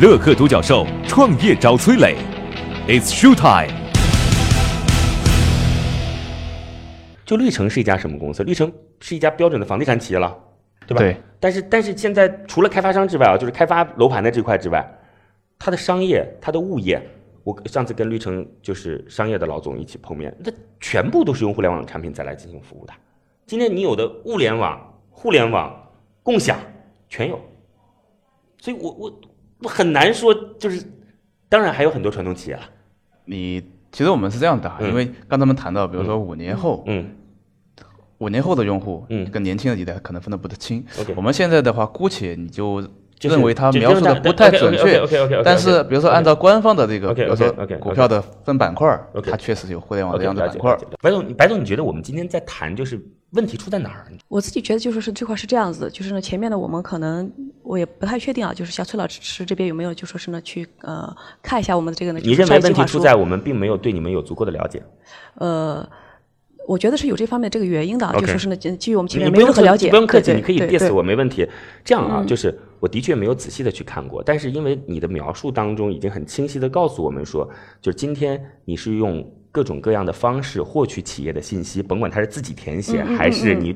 [0.00, 2.16] 乐客独角兽创业找崔磊
[2.88, 3.76] ，It's show time。
[7.26, 8.42] 就绿城是一家什么公司？
[8.42, 10.34] 绿城是一家标准的房地产企业了，
[10.86, 11.00] 对吧？
[11.00, 11.14] 对。
[11.38, 14.82] 但是但是现在除了开发商之外啊，就是开发楼盘的这块之外，
[15.58, 16.98] 它的商业、它的物业。
[17.42, 22.92] 我上次跟绿城就是商业的老总一起碰面，那全部都是用互联网产品再来进行服务的。
[23.46, 25.90] 今天你有的物联网、互联网
[26.22, 26.58] 共享
[27.08, 27.40] 全有，
[28.58, 29.20] 所以我我
[29.62, 30.84] 我很难说，就是
[31.48, 32.62] 当然还有很多传统企业了。
[33.24, 37.10] 你其实我们是这样的，因为刚才我们谈到，比如说五年后，嗯，
[38.18, 40.84] 五年后的用户，嗯，跟年轻的一代可能分得不太清。
[41.16, 42.86] 我们现在的话，姑且你就。
[43.28, 45.00] 认为他描述的不太准确，
[45.44, 50.78] 但是比如说按照官方的这个，比如说股票的分板块，它确实有互联网这样的板块。
[51.00, 53.00] 白总，白总，你觉得我们今天在谈就是
[53.32, 54.06] 问题出在哪儿？
[54.28, 57.30] 我自己觉得就是是这块是这样子，就是呢前面呢我们可能
[57.62, 62.20] 我也不太确定啊，就是小崔老师这边有没有就说是呢去呃看一下我们的这个呢？
[62.22, 64.82] 你认为问题出在我们并没有对你们有足够的了解？
[65.34, 65.86] 呃。
[66.70, 71.44] 我觉得是有这方面这个原因的，就说是呢，基于我们前面没有任何了解，不用客气，你可以 diss 我没问题。
[71.84, 77.44] 这样啊，就是我的确没有仔细的去看过，但是因为你的描述当中已经很清晰的告诉我们说，
[77.82, 83.74] 就是今天你是用各种各样的方式获取企业的信息，甭管它是自己填写还是你。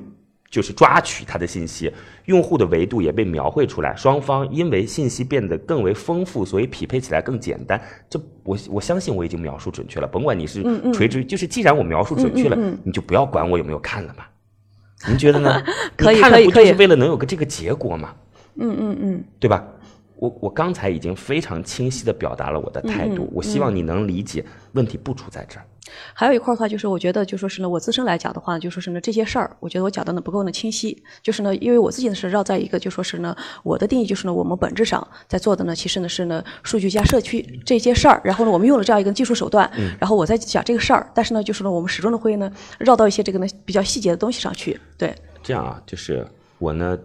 [0.50, 1.92] 就是抓取它的信息，
[2.26, 3.94] 用户的维度也被描绘出来。
[3.96, 7.80] 双方因为信息变得更为丰富，所以匹配起来更简单。
[8.08, 10.06] 这我我相信我已经描述准确了。
[10.06, 14.30] 甭管你是垂直，就是既然我描述准确了，你就不要管我有没有看了吧？
[15.08, 15.62] 您觉得呢？
[15.96, 18.14] 可以可以可以，是为了能有个这个结果嘛？
[18.56, 19.64] 嗯嗯嗯，对吧？
[20.24, 25.64] 我我刚才已经非常清晰的表达了我的态度，我希望你能理解问题不出在这儿。
[26.14, 30.96] 还有一块的话，就是我觉得，就说是呢，我自身来讲的话，就说是呢，这些事儿，我觉得我讲的呢不够呢清晰。
[31.22, 38.18] 就是呢，因为我自己呢是绕在一个，就说是呢，我的定义就是呢，我们本质上在做的呢，其实呢是呢，数据加社区这些事儿。
[38.24, 41.06] 然后呢，我们用了这样一个技术手段，然后我在讲这个事儿。
[41.14, 44.80] 但是呢，就是呢，我们始终呢会呢绕到一些这个呢比较细节的东西上去。
[44.96, 46.26] 对，这样啊，就是
[46.58, 46.98] 我呢。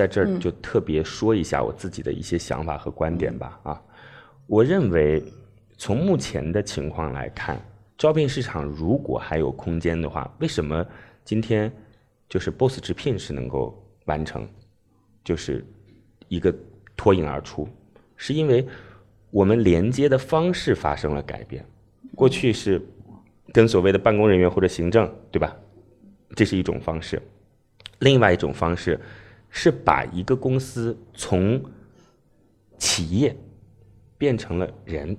[0.00, 3.82] 在这儿就特别说一下我自己的一些想法和观点吧啊，
[4.46, 5.22] 我认为
[5.76, 7.60] 从目前的情况来看，
[7.98, 10.86] 招聘市场如果还有空间的话，为什么
[11.22, 11.70] 今天
[12.30, 14.48] 就是 Boss 直聘是能够完成，
[15.22, 15.62] 就是
[16.28, 16.50] 一个
[16.96, 17.68] 脱颖而出，
[18.16, 18.66] 是因为
[19.30, 21.62] 我们连接的方式发生了改变，
[22.14, 22.80] 过去是
[23.52, 25.54] 跟所谓的办公人员或者行政对吧？
[26.34, 27.20] 这是一种方式，
[27.98, 28.98] 另外一种方式。
[29.50, 31.60] 是把一个公司从
[32.78, 33.36] 企业
[34.16, 35.16] 变成了人，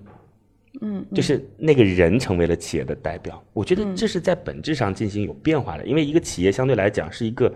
[0.82, 3.44] 嗯，就是那个人成为了企业的代表。
[3.52, 7.54] 我觉得这是在本质上进行有变化的，因为一个企业相对来讲是一个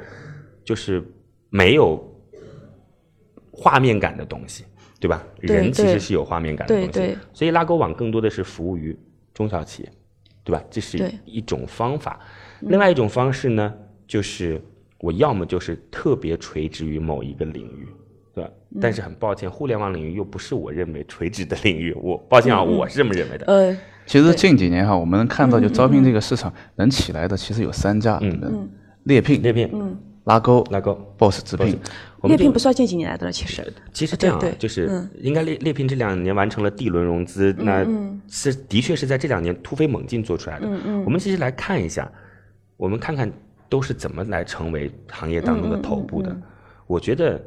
[0.65, 1.01] 就是
[1.49, 2.03] 没有
[3.51, 4.65] 画面感的东西，
[4.99, 5.25] 对吧？
[5.39, 8.95] 人其实是有画面感的东西，所以拉勾网更多的是服务于
[9.33, 9.91] 中小企业，
[10.43, 10.61] 对吧？
[10.69, 12.19] 这是一种方法。
[12.59, 13.73] 另外一种方式呢，
[14.05, 14.61] 就是。
[14.99, 17.87] 我要么就是特别垂直于某一个领域，
[18.33, 18.49] 对吧？
[18.81, 21.93] 但是很抱歉，互联网领域又不是我认为垂直的领域。
[22.01, 23.45] 我抱歉啊，我是这么认为的。
[23.45, 28.69] 呃，其实近几年哈，我们能看到，就招聘这个市场能起来的，其实有三家，嗯，
[29.03, 31.77] 猎聘、猎聘、嗯，拉钩、拉钩、Boss 直聘。
[32.23, 33.71] 猎聘不算近几年来的，其实。
[33.93, 34.89] 其实这样，就是
[35.21, 37.85] 应该猎猎聘这两年完成了 D 轮融资，那
[38.27, 40.65] 是的确是在这两年突飞猛进做出来的。
[40.65, 41.03] 嗯嗯。
[41.03, 42.09] 我们其实来看一下，
[42.77, 43.31] 我们看看。
[43.67, 46.35] 都是怎么来成为行业当中的头部的？
[46.87, 47.41] 我觉得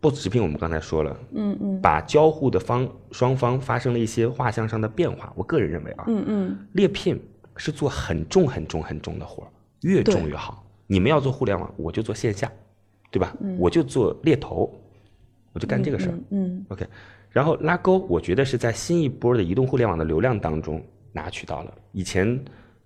[0.00, 5.32] ，BOSS 直聘我们刚才说了，嗯嗯，把交互的方双方发生了一些画像上的变化。
[5.34, 7.20] 我个人认为啊，嗯嗯，猎聘
[7.56, 9.46] 是做很重很重很重的活
[9.80, 10.64] 越重越好。
[10.86, 12.50] 你们要做互联网，我就做线下，
[13.10, 13.36] 对吧？
[13.58, 14.72] 我就做猎头，
[15.52, 16.18] 我就干这个事儿。
[16.30, 16.86] 嗯，OK。
[17.30, 20.80] 然后拉钩，我觉得是在新一波的移动互联网的流量当中
[21.12, 21.74] 拿取到了。
[21.92, 22.40] 以前。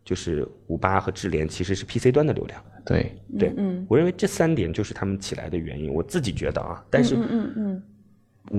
[0.04, 5.92] 就是五八和智联其实是 PC 端的流量，对对，嗯我认为这三点就是他们起来的原因。
[5.92, 7.82] 我自己觉得啊，但是嗯嗯，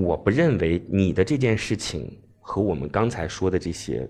[0.02, 4.08] 我不认为你的这件事情和我们刚才说的这些。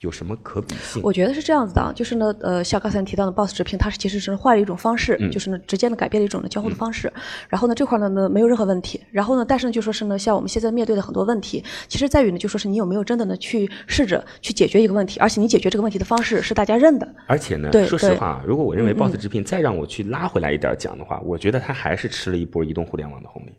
[0.00, 1.00] 有什么可比性？
[1.02, 7.10] 我觉得是这样子的，就是呢，呃，像刚才提到的 Boss 直聘，它是其实是换了一种方式，就是呢，直接呢改变了一种的交互的方式。
[7.48, 9.00] 然后呢，这块呢呢没有任何问题。
[9.10, 17.08] 然后呢，但是呢，就说是呢，像我们现在面对的很多问题，其实在于呢，就说是你有没有真的呢去试着去解决一个问题，而且你解决这个问题的方式是大家认的。
[17.26, 23.52] 而且呢，说实话，如果我认为 Boss 直聘再让我去拉回来一点讲的话，我觉得它还是吃了一波移动互联网的红利，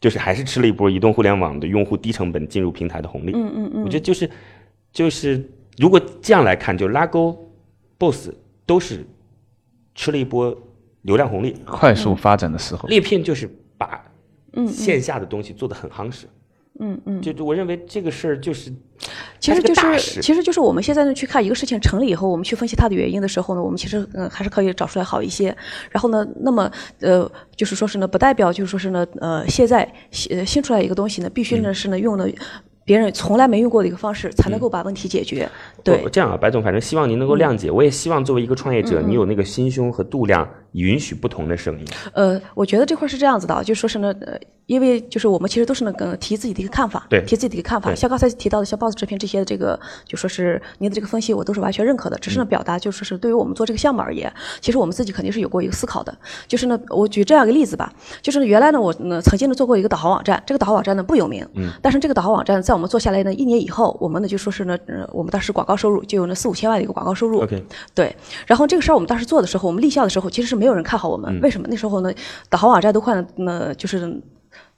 [0.00, 3.32] 就是还是吃了一波移动互联网的用户低成本进入平台的红利。
[3.34, 4.28] 嗯嗯嗯，我觉得就是
[4.92, 5.50] 就是。
[5.78, 7.50] 如果这样来看，就拉钩、
[7.96, 8.32] BOSS
[8.66, 9.02] 都是
[9.94, 10.54] 吃了一波
[11.02, 12.86] 流量红利，快速发展的时候。
[12.86, 13.48] 猎聘就是
[13.78, 14.04] 把
[14.68, 16.26] 线下的东西做得很夯实。
[16.80, 18.70] 嗯嗯，就我认为这个事儿就是，
[19.38, 25.56] 其实就是，其实就是我们现在呢去看一个事情成了以后，我们去分析它的原因的时候呢，我们其实嗯还是可以找出来好一些。
[25.90, 32.30] 然后呢，那么呃就是说是呢，不代表就是说是呢呃现在新新出来一个东西呢，必须呢是呢用的。
[32.90, 35.48] 别人从来没用过的一个方式，才能够把问题解决。
[35.82, 37.70] 对，这样啊，白总，反正希望您能够谅解。
[37.70, 41.84] 我也希望作为一个创业者，你有那个心胸和度量，允许不同的声音。
[42.12, 47.94] 呃，我觉得这块是这样子的，就说是呢，呃，因为就是我们其实都是那个提自己的一个看法，对，提自己的一个看法。
[47.94, 52.18] 像刚才提到的像 Boss 直聘这些，这个就说是您的这个分析，我都是完全认可的。
[52.18, 56.16] 只是呢，表达就说是对于我们做这个项目而言，其实我们自己肯定是有过一个思考的。
[56.48, 63.60] 就是呢，我举这样一个例子吧，就是原来呢，我呢曾经呢做过一个导航网站，这个导航网站呢不有名，嗯，但是这个导航网站在我们做下来呢一年。
[63.60, 67.42] 以后，我们呢就说是呢，呃，我们当时广告收入就有那四五千万的一个广告收入。
[67.42, 67.62] OK，
[67.94, 68.14] 对。
[68.46, 71.40] 然后这个事儿我们当时做的时候，我们立项的时候，其实是没有人看好我们。
[71.40, 71.66] 为什么？
[71.70, 72.12] 那时候呢，
[72.48, 74.20] 导航网站都快呢，就是。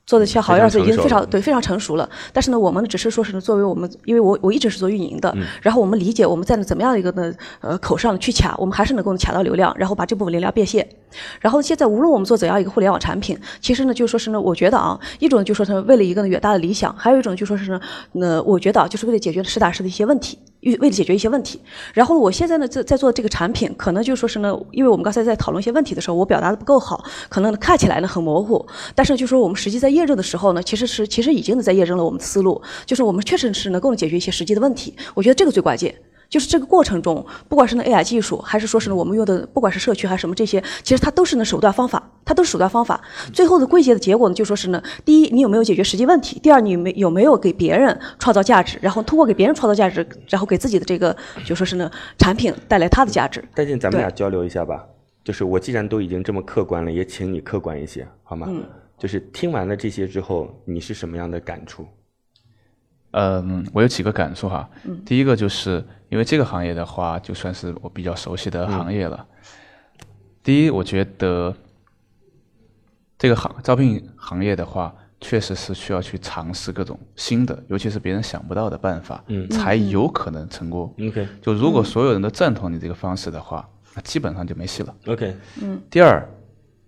[0.05, 2.07] 做的像好样子，已经非常对非常成熟了。
[2.33, 10.87] 但是呢，我们只是说是作为我们，因为我我一直是做运营的，然后我们理解我们在怎么样的一个呢呃口上去卡，我们还是能够卡到流量，然后把这部分流量变现。
[11.40, 17.81] 然后现在无论我们做怎样一个互联网产品，其实呢就说是呢，我觉得啊，一种就说是为了一个远大的理想，还有一种就说是呢，
[18.12, 20.38] 那我觉得啊就是为了解决实打实的一些问题。
[20.62, 21.61] 为为了解决一些问题，
[21.92, 35.92] 然后我现在呢在在做这个产品，可能就说是呢，因为我们刚才在讨论一些问题的时候，我表达的不够好，可能看起来呢很模糊，但是就说我们实际在验证的时候呢，其实是其实已经在验证了我们的思路，就是我们确实是能够解决一些实际的问题，我觉得这个最关键。
[36.33, 42.99] 就是这个过程中，不管是那 AI 技术，还是说是呢我们用的，不管是社区还是什么这些，其实它都是那手段方法，它都是手段方法。
[43.35, 46.40] 最后的归结的结果呢，就说是呢，第一，你有没有解决实际问题？
[46.40, 48.79] 第二，你没有没有给别人创造价值？
[48.81, 51.14] 然后通过给别人创造价值，然后给自己的这个
[51.45, 53.45] 就说是呢产品带来它的价值。
[53.55, 54.83] 戴进，咱们俩交流一下吧。
[55.23, 58.47] 就是我既然都已经这么客观了，也请你客观一些，好吗？
[58.49, 58.64] 嗯。
[58.97, 61.85] 就是听完了这些之后，你是什么样的感触？
[63.12, 64.68] 嗯，我有几个感触哈。
[64.85, 65.01] 嗯。
[65.05, 69.27] 第一个就是因为这个行业的话，就算是我比较熟悉的行业了。
[70.42, 71.55] 第一，我觉得
[73.16, 80.94] 这个行招聘行业的话，确实是需要去尝试各种新的，尤其是别人想不到的办法，嗯，才有可能成功。
[81.01, 81.27] OK。
[81.40, 83.68] 就如果所有人都赞同你这个方式的话。
[83.94, 84.94] 那基本上就没戏了。
[85.07, 85.79] OK，嗯。
[85.90, 86.27] 第二，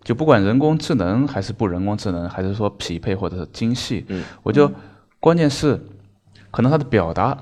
[0.03, 4.73] 就不管人工智能还是不人工智能，还是说匹配或者是精细，嗯，我就
[5.21, 5.79] 关键是
[6.55, 7.37] 可能他的表达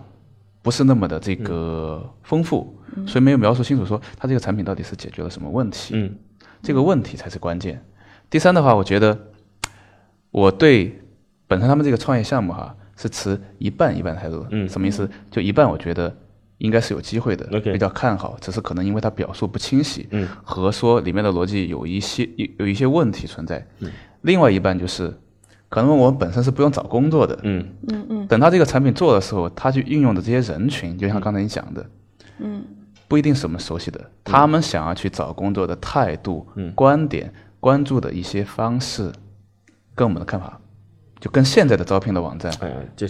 [0.62, 6.16] 不是那么的这个丰富，所以没有描述清楚说他这个产品到底是解决了什么问题，嗯，
[6.62, 7.84] 这个问题才是关键。
[8.30, 9.18] 第三的话，我觉得
[10.30, 11.00] 我对
[11.46, 15.08] 本身他们这个创业项目哈是持一半一半态度，嗯，什么意思？
[15.30, 16.16] 就一半我觉得。
[16.58, 23.66] 应该是有机会的，比较看好，只是可能因为它表述不清晰，嗯和说里面的逻辑有一些有有一些问题存在。
[23.80, 25.12] 嗯另外一半就是，
[25.72, 27.66] 可能我们本身是不用找工作的，嗯。
[27.88, 31.86] 嗯嗯，等他这个产品做的时候，他去运用的这些人群，就像刚才你讲的，
[32.40, 32.62] 嗯，
[33.08, 36.70] 不一定是我们熟悉的，他们想要去找工作的态度、嗯。
[36.74, 39.10] 观点、关注的一些方式，
[39.94, 40.60] 跟我们的看法，
[41.18, 42.52] 就跟现在的招聘的网站，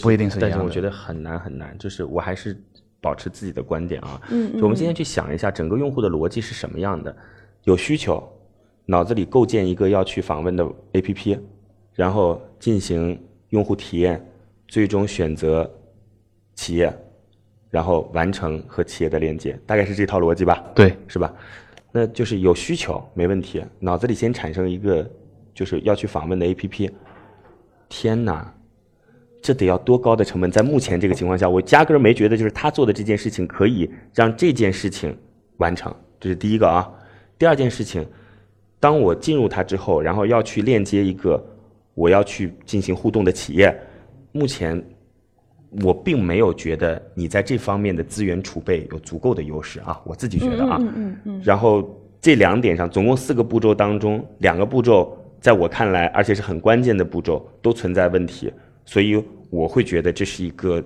[0.01, 0.51] 不一定是一样的。
[0.51, 2.57] 但是我觉得很难很难，就是我还是。
[3.05, 7.13] 保持自己的观点啊，嗯，就我们今天去想一下整个用户的逻辑是什么样的，
[7.65, 8.23] 有需求，
[8.87, 11.37] 脑子里构建一个要去访问的 APP，
[11.95, 14.25] 然后进行用户体验，
[14.69, 15.71] 最终选择
[16.55, 16.93] 企业，
[17.71, 20.65] 然后完成和企业的连接，大概是这套逻辑吧？
[20.75, 21.35] 对，是吧？
[21.93, 25.09] 那就是有需求没问题，脑子里先产生一个
[25.53, 26.91] 就是要去访问的 APP，
[27.89, 28.55] 天哪！
[29.43, 30.49] 这得要多高的成本？
[30.49, 35.19] 在目前这个情况下，我压根儿没觉得就是他做的这件事情可以让这件事情
[35.57, 36.89] 完成，这是第一个啊。
[37.37, 38.07] 第二件事情，
[38.79, 41.45] 当我进入它之后，然后要去链接一个
[41.95, 43.77] 我要去进行互动的企业，
[44.33, 44.83] 目前
[45.83, 50.79] 我并没有觉得你在这方面的资源储备有足够的优势啊，我自己觉得啊。
[50.81, 51.43] 嗯嗯嗯。
[51.45, 58.53] 然后这两点上，总共四个步骤当中，两个步骤在我看来，而且是很关键的步骤，都存在问题。
[58.85, 60.83] 所以我会觉得这是一个。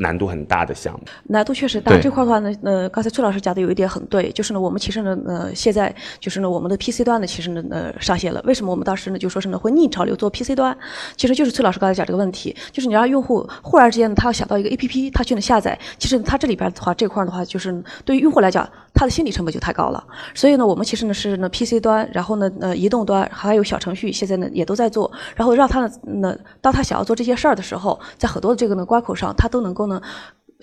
[0.00, 1.96] 难度很大的项目，难度确实大。
[2.00, 8.40] 这块的话呢，呃，刚才崔老师讲的有一点很对，就是呢，我们其实呢，呃，现在就是呢，我们的 PC 端呢，其实呢，呃，上线了。
[8.46, 10.74] 为什么我们当时呢，就说是呢，会逆潮流做 PC 端？
[11.18, 20.02] 其实就是崔老师刚才讲这个问题，就是你让用户忽然之间呢，他要想到一个 APP，他去呢下载，其实他这里边的话，这块的话，就是对于用户来讲，他的心理成本就太高了。
[20.34, 30.00] 所以呢，我们其实呢是呢 PC 端，然后呢，呃，移动端还有小程序，现在呢也都在做，然后让他呢，呢，当他想要做这些事儿的时候，在很多的这个呢关口上，他都能够呢。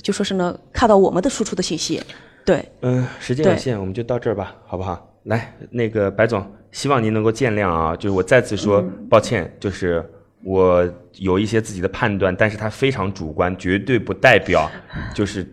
[0.04, 2.00] 就说是呢，看到我们的输出的信息，
[2.46, 5.12] 对，嗯，时间有限，我们就到这儿吧，好不好？
[5.24, 10.08] 来，那个白总，希望您能够见谅啊，就是我再次说抱歉，就是
[10.44, 14.70] 我有一些自己的判断，但是它非常主观，绝对不代表
[15.16, 15.44] 就是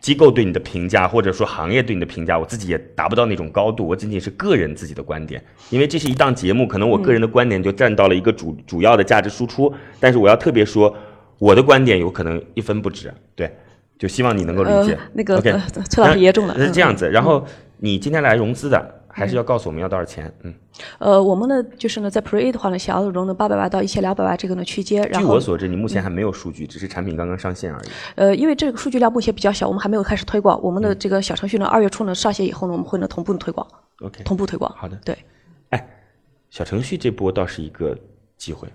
[0.00, 5.40] 机构对你的评价，或者说行业对你的评价，我自己也达不到那种高度，我仅仅是个人自己的观点，
[5.70, 10.92] 因为这是一档节目，可能我个人的观点就占到了一个主主要的价值输出，但是我要特别说，
[11.42, 13.50] 我的观点有可能一分不值，对。
[13.98, 14.98] 就希望你能够理解。
[15.12, 16.56] 那个崔老师也中了。
[16.56, 17.44] 是这样子，然后
[17.78, 20.32] 你今天来融资的，还是要告诉我们要多少钱？
[20.42, 20.54] 嗯。
[20.98, 25.08] 呃，我们呢，就是呢，在 Pre A 的话呢，想要融的八百万到一千两百万这个呢区间。
[25.12, 27.88] 据我所知，你目前还没有数据，只是产品刚刚上线而已。
[28.16, 30.60] 呃，因为这个数据量目前比较小，我们还没有开始推广。
[30.62, 33.66] 我们的这个小程序呢，二月初呢上线以后呢，我们会呢同步推广。
[34.00, 34.22] OK。
[34.24, 34.72] 同步推广。
[34.76, 34.96] 好的。
[35.04, 35.16] 对。
[35.70, 35.88] 哎，
[36.50, 37.96] 小程序这波倒是一个
[38.36, 38.68] 机会。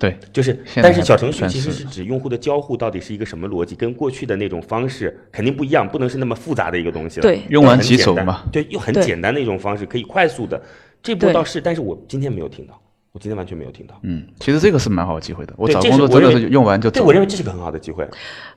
[0.00, 7.22] 对，就是，但是小程序其实是指用户的交互到底是一个什么逻辑，跟过去的那种方式肯定不一样，不能是那么复杂的一个东西了。
[7.22, 8.42] 对，用完即走嘛。
[8.50, 10.60] 对，又很简单的一种方式，可以快速的。
[11.02, 12.80] 这步倒是，但是我今天没有听到。
[13.12, 13.98] 我今天完全没有听到。
[14.02, 15.52] 嗯，其实这个是蛮好的机会的。
[15.56, 16.88] 我找工作真的是用完就。
[16.90, 18.08] 对，我认为这是个很好的机会。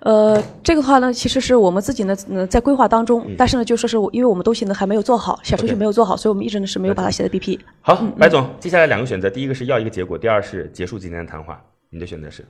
[0.01, 7.59] 呃，这个话呢，其实是我们自己呢，在规划当中，但是呢，就说是因为我们东西呢还没有做好，小程序没有做好，所以我们一直呢是没有把它写在 BP。
[7.81, 11.59] 好，白总，接下来两个选择，第一个是要一个结果，第二是结束今天的谈话。
[11.89, 12.45] 你的选择是？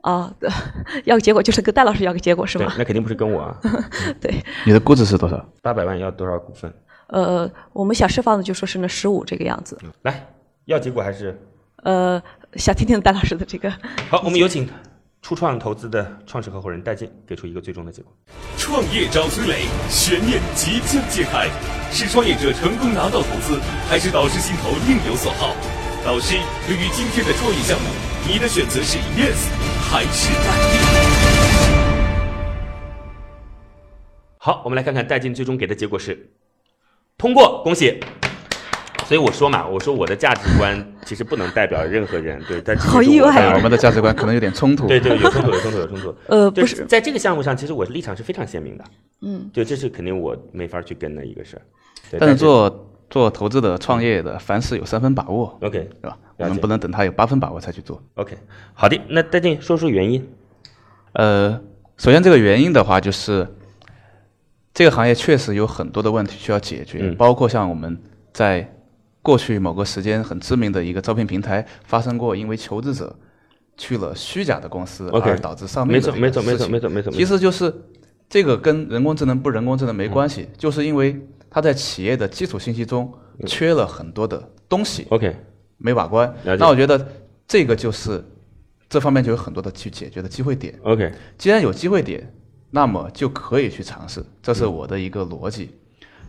[0.00, 0.32] 啊，
[1.04, 2.74] 要个结果就是跟戴老师要个结果是吧？
[2.78, 3.58] 那肯定不是跟我啊。
[4.20, 4.34] 对。
[4.64, 5.46] 你的估值是多少？
[5.60, 6.72] 八百万要多少股份？
[7.08, 9.78] 呃，我们想释放的就说是那十五这个样子。
[10.02, 10.26] 来。
[10.66, 11.38] 要结果还是？
[11.82, 12.22] 呃，
[12.54, 13.70] 想听听戴老师的这个。
[14.08, 14.68] 好，我们有请
[15.20, 18.10] 初创投资的创始合伙人戴进给出一个最终的结果。
[18.56, 21.48] 创业找崔磊，悬念即将揭开，
[21.90, 25.54] 是创业者成功拿到投资，还是导师心头另有所好？
[26.04, 26.36] 导师，
[26.66, 27.86] 对于今天的创业项目，
[28.26, 29.48] 你的选择是 yes
[29.90, 30.52] 还是 no？
[34.38, 36.30] 好，我们来看看戴进最终给的结果是
[37.18, 38.00] 通过，恭喜。
[39.04, 44.86] 所以我说嘛，我说我的价值观其实不能代表任何人，对，但好意外我们的价值观可能有点冲突。
[44.86, 46.14] 对对，有冲突，有冲突，有冲突。
[46.26, 48.84] 呃，不是，在这个项目上，其实我的立场是非常鲜明的。
[49.20, 51.62] 嗯，就这是肯定我没法去跟的一个事儿。
[52.18, 55.58] 但是做做投资的、创业的，凡事有三分把握。
[55.62, 56.18] OK，对吧？
[56.36, 58.02] 我们不能等他有八分把握才去做。
[58.14, 58.36] OK，
[58.72, 60.26] 好的，那戴静说说原因。
[61.12, 61.60] 呃，
[61.96, 63.46] 首先这个原因的话，就是
[64.72, 67.96] 这个行业确实有很多的问题需要解决，嗯包括像我们
[68.32, 68.73] 在
[69.24, 73.18] 过去某个时间很知名的一个招聘平台发生过，因为求职者
[73.76, 77.10] 去了虚假的公司而导致上面没错，没错，没错，没错，没错。
[77.10, 77.74] 其实就是
[78.28, 81.18] 这个跟人工智能不人工智能没关系，嗯就是因为
[81.48, 83.10] 它在企业的基础信息中
[83.46, 85.34] 缺了很多的东西，OK，
[85.78, 86.32] 没把关。
[86.44, 87.08] 那我觉得
[87.48, 88.22] 这个就是
[88.90, 90.78] 这方面就有很多的去解决的机会点。
[90.82, 92.30] OK，既然有机会点，
[92.70, 95.70] 那么就可以去尝试，这是我的一个逻辑。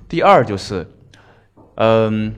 [0.07, 0.87] 第二就是，
[1.75, 2.33] 嗯，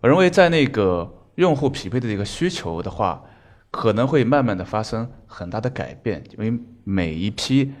[0.00, 3.22] 我认为在那个用户匹配的一个需求的话，
[3.70, 7.72] 可能会慢慢的发生很大的改变，因为每一批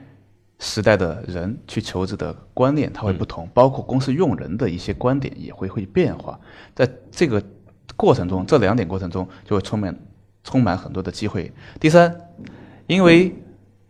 [0.58, 6.38] 时代的人去求职的观念它会不同，包括公司用人的一些观点也会会变化。
[6.74, 7.42] 在这个
[7.96, 9.96] 过程中，这两点过程中就会充满
[10.42, 11.52] 充满很多的机会。
[11.78, 12.14] 第三，
[12.86, 13.34] 因为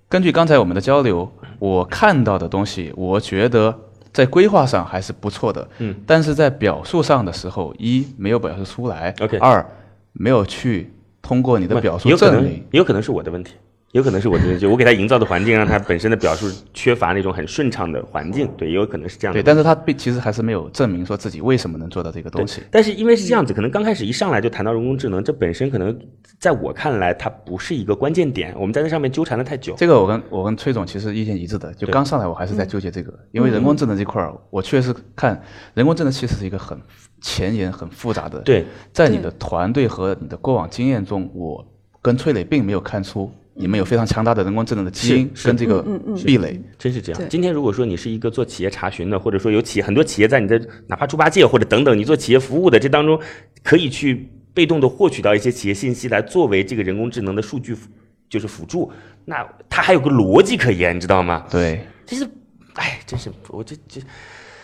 [0.08, 3.78] 根据刚才我们的交流，我看到的东西，我觉得
[4.18, 5.68] 在规划上还是不错的。
[5.78, 9.64] 嗯，但是在表述上的时候，一没有表示出来 OK 二
[10.12, 10.92] 没有去
[11.22, 12.54] 通过你的表述有可能证明。
[12.72, 13.54] 也有可能是我的问题，
[13.92, 19.42] 有可能是我就我给他营造的环境让他本身的表述缺乏那种很顺畅的环境，对，也有可能是这样的对，。
[19.42, 22.62] 但是他并其实还是没有证明说自己为什么能做到这个东西。
[22.70, 25.98] 但是因为是这样子，可能刚开始一上来就谈到人工智能，这本身可能
[26.38, 29.74] 在我看来它不是一个关键点，我们在这上面纠缠了太久。
[29.78, 36.78] 这个我跟我跟崔总其实意见一致的，就刚上来我还是在纠结这个，因为人工智能这块儿，我确实看人工智能其实是一个很
[37.22, 41.66] 前沿、很复杂的。，对，在你的团队和你的过往经验中，我
[42.02, 45.82] 跟崔磊并没有看出你们有非常强大的人工智能的基因跟这个
[46.24, 46.58] 壁垒。
[46.78, 47.22] 真是这样。
[47.28, 53.20] 今天如果说你是一个做企业查询的，或者说有企业很多企业在你的哪怕猪八戒或者等等，你做企业服务的这当中，
[53.64, 57.88] 可以去被动的获取到一些企业信息来作为这个人工智能的数据辅
[58.28, 58.90] 就是辅助，
[59.24, 61.44] 那它还有个逻辑可言，你知道吗？
[61.50, 62.28] 对，其实，
[62.74, 64.00] 哎，真是我这这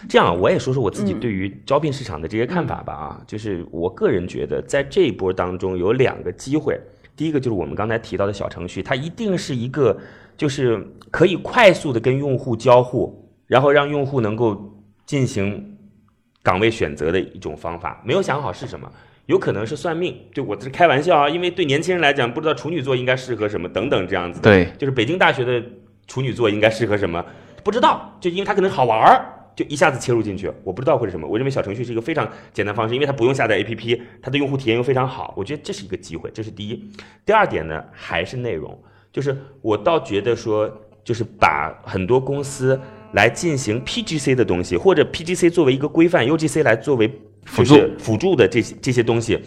[0.08, 6.78] 这样啊，我也说说我自己对于招聘市场的这些看法吧啊，就是我个人觉得，在这一波当中有两个机会，
[7.16, 9.96] 第一个就是我们刚才提到的小程序，它一定是一个
[10.36, 14.74] 就是可以快速的跟用户交互，然后让用户能够
[15.06, 15.76] 进行
[16.42, 18.02] 岗位选择的一种方法。
[18.04, 18.90] 没有想好是什么，
[19.26, 24.50] 有可能是算命，对我这是开玩笑啊，因为对年轻人来讲，不知道处女座应该适合什么等等这样子的。
[24.50, 25.62] 对，就是北京大学的
[26.06, 27.24] 处女座应该适合什么，
[27.62, 29.24] 不知道，就因为它可能好玩儿，
[29.54, 31.26] 就一下子切入进去，我不知道会是什么。
[31.26, 36.90] 我认为小程序是一个非常简单方式，因为它不用下载 APP，它的用户体验又非常好，我觉得这是一个机会，这是第一。
[37.24, 38.76] 第二点呢，还是内容，
[39.12, 40.70] 就是我倒觉得说，
[41.04, 42.80] 就是把很多公司
[43.12, 47.08] 来进行 PGC 的东西，或者 PGC 作为一个规范，UGC 来作为
[47.44, 49.38] 辅就是辅助的这些这些东西，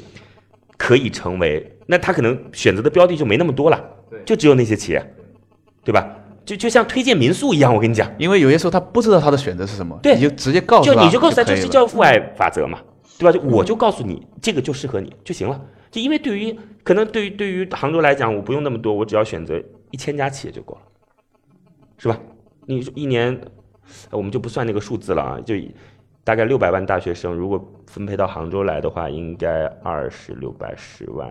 [0.78, 3.84] 可以成为，那他可能选择的标的就没那么多了，
[4.26, 5.14] 就只有那些企业，
[5.84, 6.17] 对吧？
[6.48, 12.80] 就就像推荐民宿一样，我跟你讲，因为有些时候他不知道他的选择是什么，对你就直接告诉就，你就告诉他，这是叫父爱法则嘛，
[13.20, 13.32] 对吧？
[13.34, 15.62] 就我就告诉你，这个就适合你就行了。
[15.92, 20.82] 就因为对于可能对于对于杭州来讲，我不用那么多，我只要选择一千家企业就够了，
[21.98, 22.18] 是吧？
[22.66, 23.38] 你一年，
[24.10, 25.54] 呃我们就不算那个数字了啊，就
[26.24, 31.30] 大概六百万大学生，如果分配到杭州来的话，应该二十六百十万，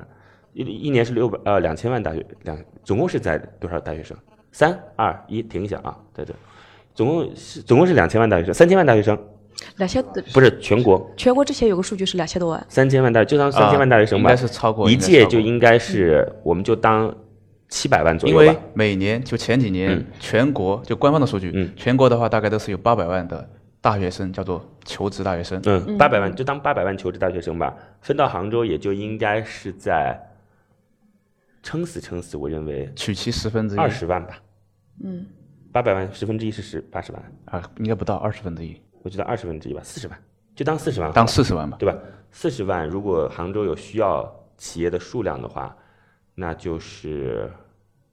[0.53, 4.15] 一一年是六百呃两千万大学两，总共是在多少大学生？
[4.53, 6.35] 三二一，停一下啊，对对，
[6.95, 9.19] 总共是总共是两千万大学生，三千万大学生，
[9.77, 17.15] 两千不是全国全国之前有个数据是两千多万，三千万大，就当三千万大学生吧，应该是超过一届就应该是，我们就当
[17.69, 18.57] 七百万左右因为。
[18.73, 23.49] 每年就前几年、嗯全国就官方的数据，嗯全国的话大概都是有八百万的
[23.81, 25.61] 大学生叫做求职大学生。
[25.67, 30.19] 嗯，八百万就当八百万求职大学生吧，分到杭州也就应该是在
[31.67, 34.41] 撑死撑死，我认为取其十分之一，二十万吧。
[35.03, 35.27] 嗯，
[35.73, 40.17] 八百万十分之一是十八十万，啊，应该不到二十分之一，我觉得二十分之一吧，四十万，
[40.55, 41.77] 就当四十万当四十万吧。
[41.81, 41.99] 对吧？
[42.31, 45.77] 四十万，如果杭州有需要企业的数量的话，
[46.37, 47.51] 那就是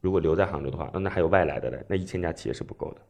[0.01, 3.01] 如果留在杭州的话，那还有外来的嘞，那一千家企业是不够的。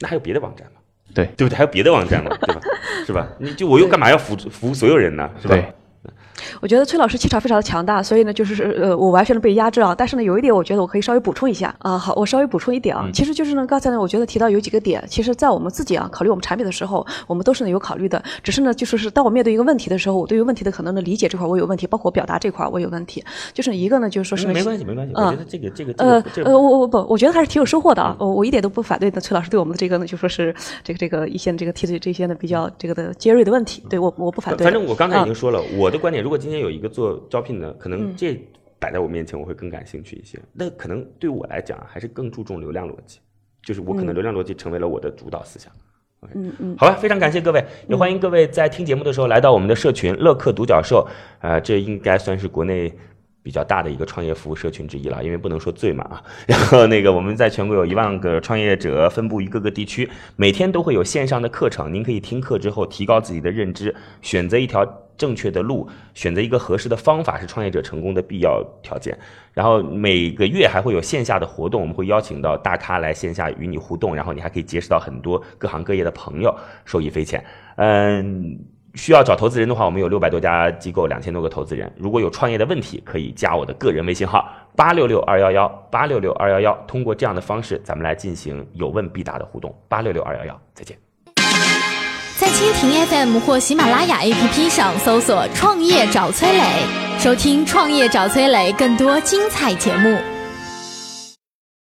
[0.00, 0.80] 那还有别的网站吗？
[1.14, 1.56] 对对不对？
[1.58, 2.34] 还有别的网站吗？
[2.40, 2.60] 对吧？
[3.04, 3.28] 是吧？
[3.38, 5.30] 你就我又干嘛要服服务所有人呢？
[5.42, 5.54] 是吧？
[6.60, 9.94] 我觉得崔老师气场非常的强大，所以呢，就是呃，我完全的被压制啊。
[9.96, 11.98] 但是呢，有一点，我觉得我可以稍微补充一下啊。
[11.98, 13.08] 好，我稍微补充一点啊。
[13.12, 18.22] 其实就是呢，刚才呢，我觉得提到有几个点，其实在我们自己啊考虑我们产品的时候，我们都是呢有考虑的。
[18.42, 23.24] 只是呢，就说是当我面对一个问题的时候，我对于问题的可能的理解这块我有问题，包括表达这块我有问题。
[23.52, 25.12] 就是一个呢，就是说是没关系，没关系。
[25.14, 28.16] 我觉得这个这个呃呃，我我不，我觉得还是挺有收获的啊。
[28.18, 34.64] 我我一点都不反对的，崔老师对我们的这个呢，就说是这个这个一些这个提的这些呢比较这个的尖锐的问题，对我我不反对。
[34.64, 37.26] 反正我刚才已经说了我的观点，如果今天有一个做。
[37.30, 38.38] 招聘的，可能这
[38.78, 40.38] 摆在我面前，我会更感兴趣一些。
[40.52, 43.18] 那可能对我来讲，还是更注重流量逻辑，
[43.62, 45.72] 就是我可能流量逻辑成为了我的主导思想。
[46.34, 51.08] 嗯嗯，好吧，非常感谢各位，也欢迎各位在听节目的时候来到我们的社群乐客独角兽。
[51.40, 52.92] 呃，这应该算是国内。
[53.40, 56.22] 比较大的一个创业服务社群之一了，因为不能说最嘛啊。
[56.46, 60.06] 然后那个我们在全国有一万个创业者分布于各个地区，
[60.36, 64.84] 每天都会有线上的课程，您可以听课之后提高自己的认知，选择一条
[65.18, 69.18] 正确的路，选择一个合适的方法是创业者成功的必要条件。
[69.52, 76.56] 然后每个月还会有线下的活动，我们会邀请到大咖来线下与你互动，然后你还可以结识到很多各行各业的朋友，
[76.86, 77.44] 受益匪浅。
[77.76, 78.58] 嗯。
[78.94, 81.92] 需要找投资人的话，我们有六百多家机构，两千多个投资人。
[81.96, 86.76] 如果有创业的问题，可以加我的个人微信号八六六二幺幺八六六二幺幺。
[86.88, 89.72] 通过这样的方式，咱们来进行有问必答的互动。
[89.88, 91.07] 八六六二幺幺，再见。
[92.38, 96.62] 在蜻蜓 FM 或喜马拉雅 APP 上搜索“创业找崔磊”，
[97.18, 100.37] 收听“创业找崔磊”更多精彩节目。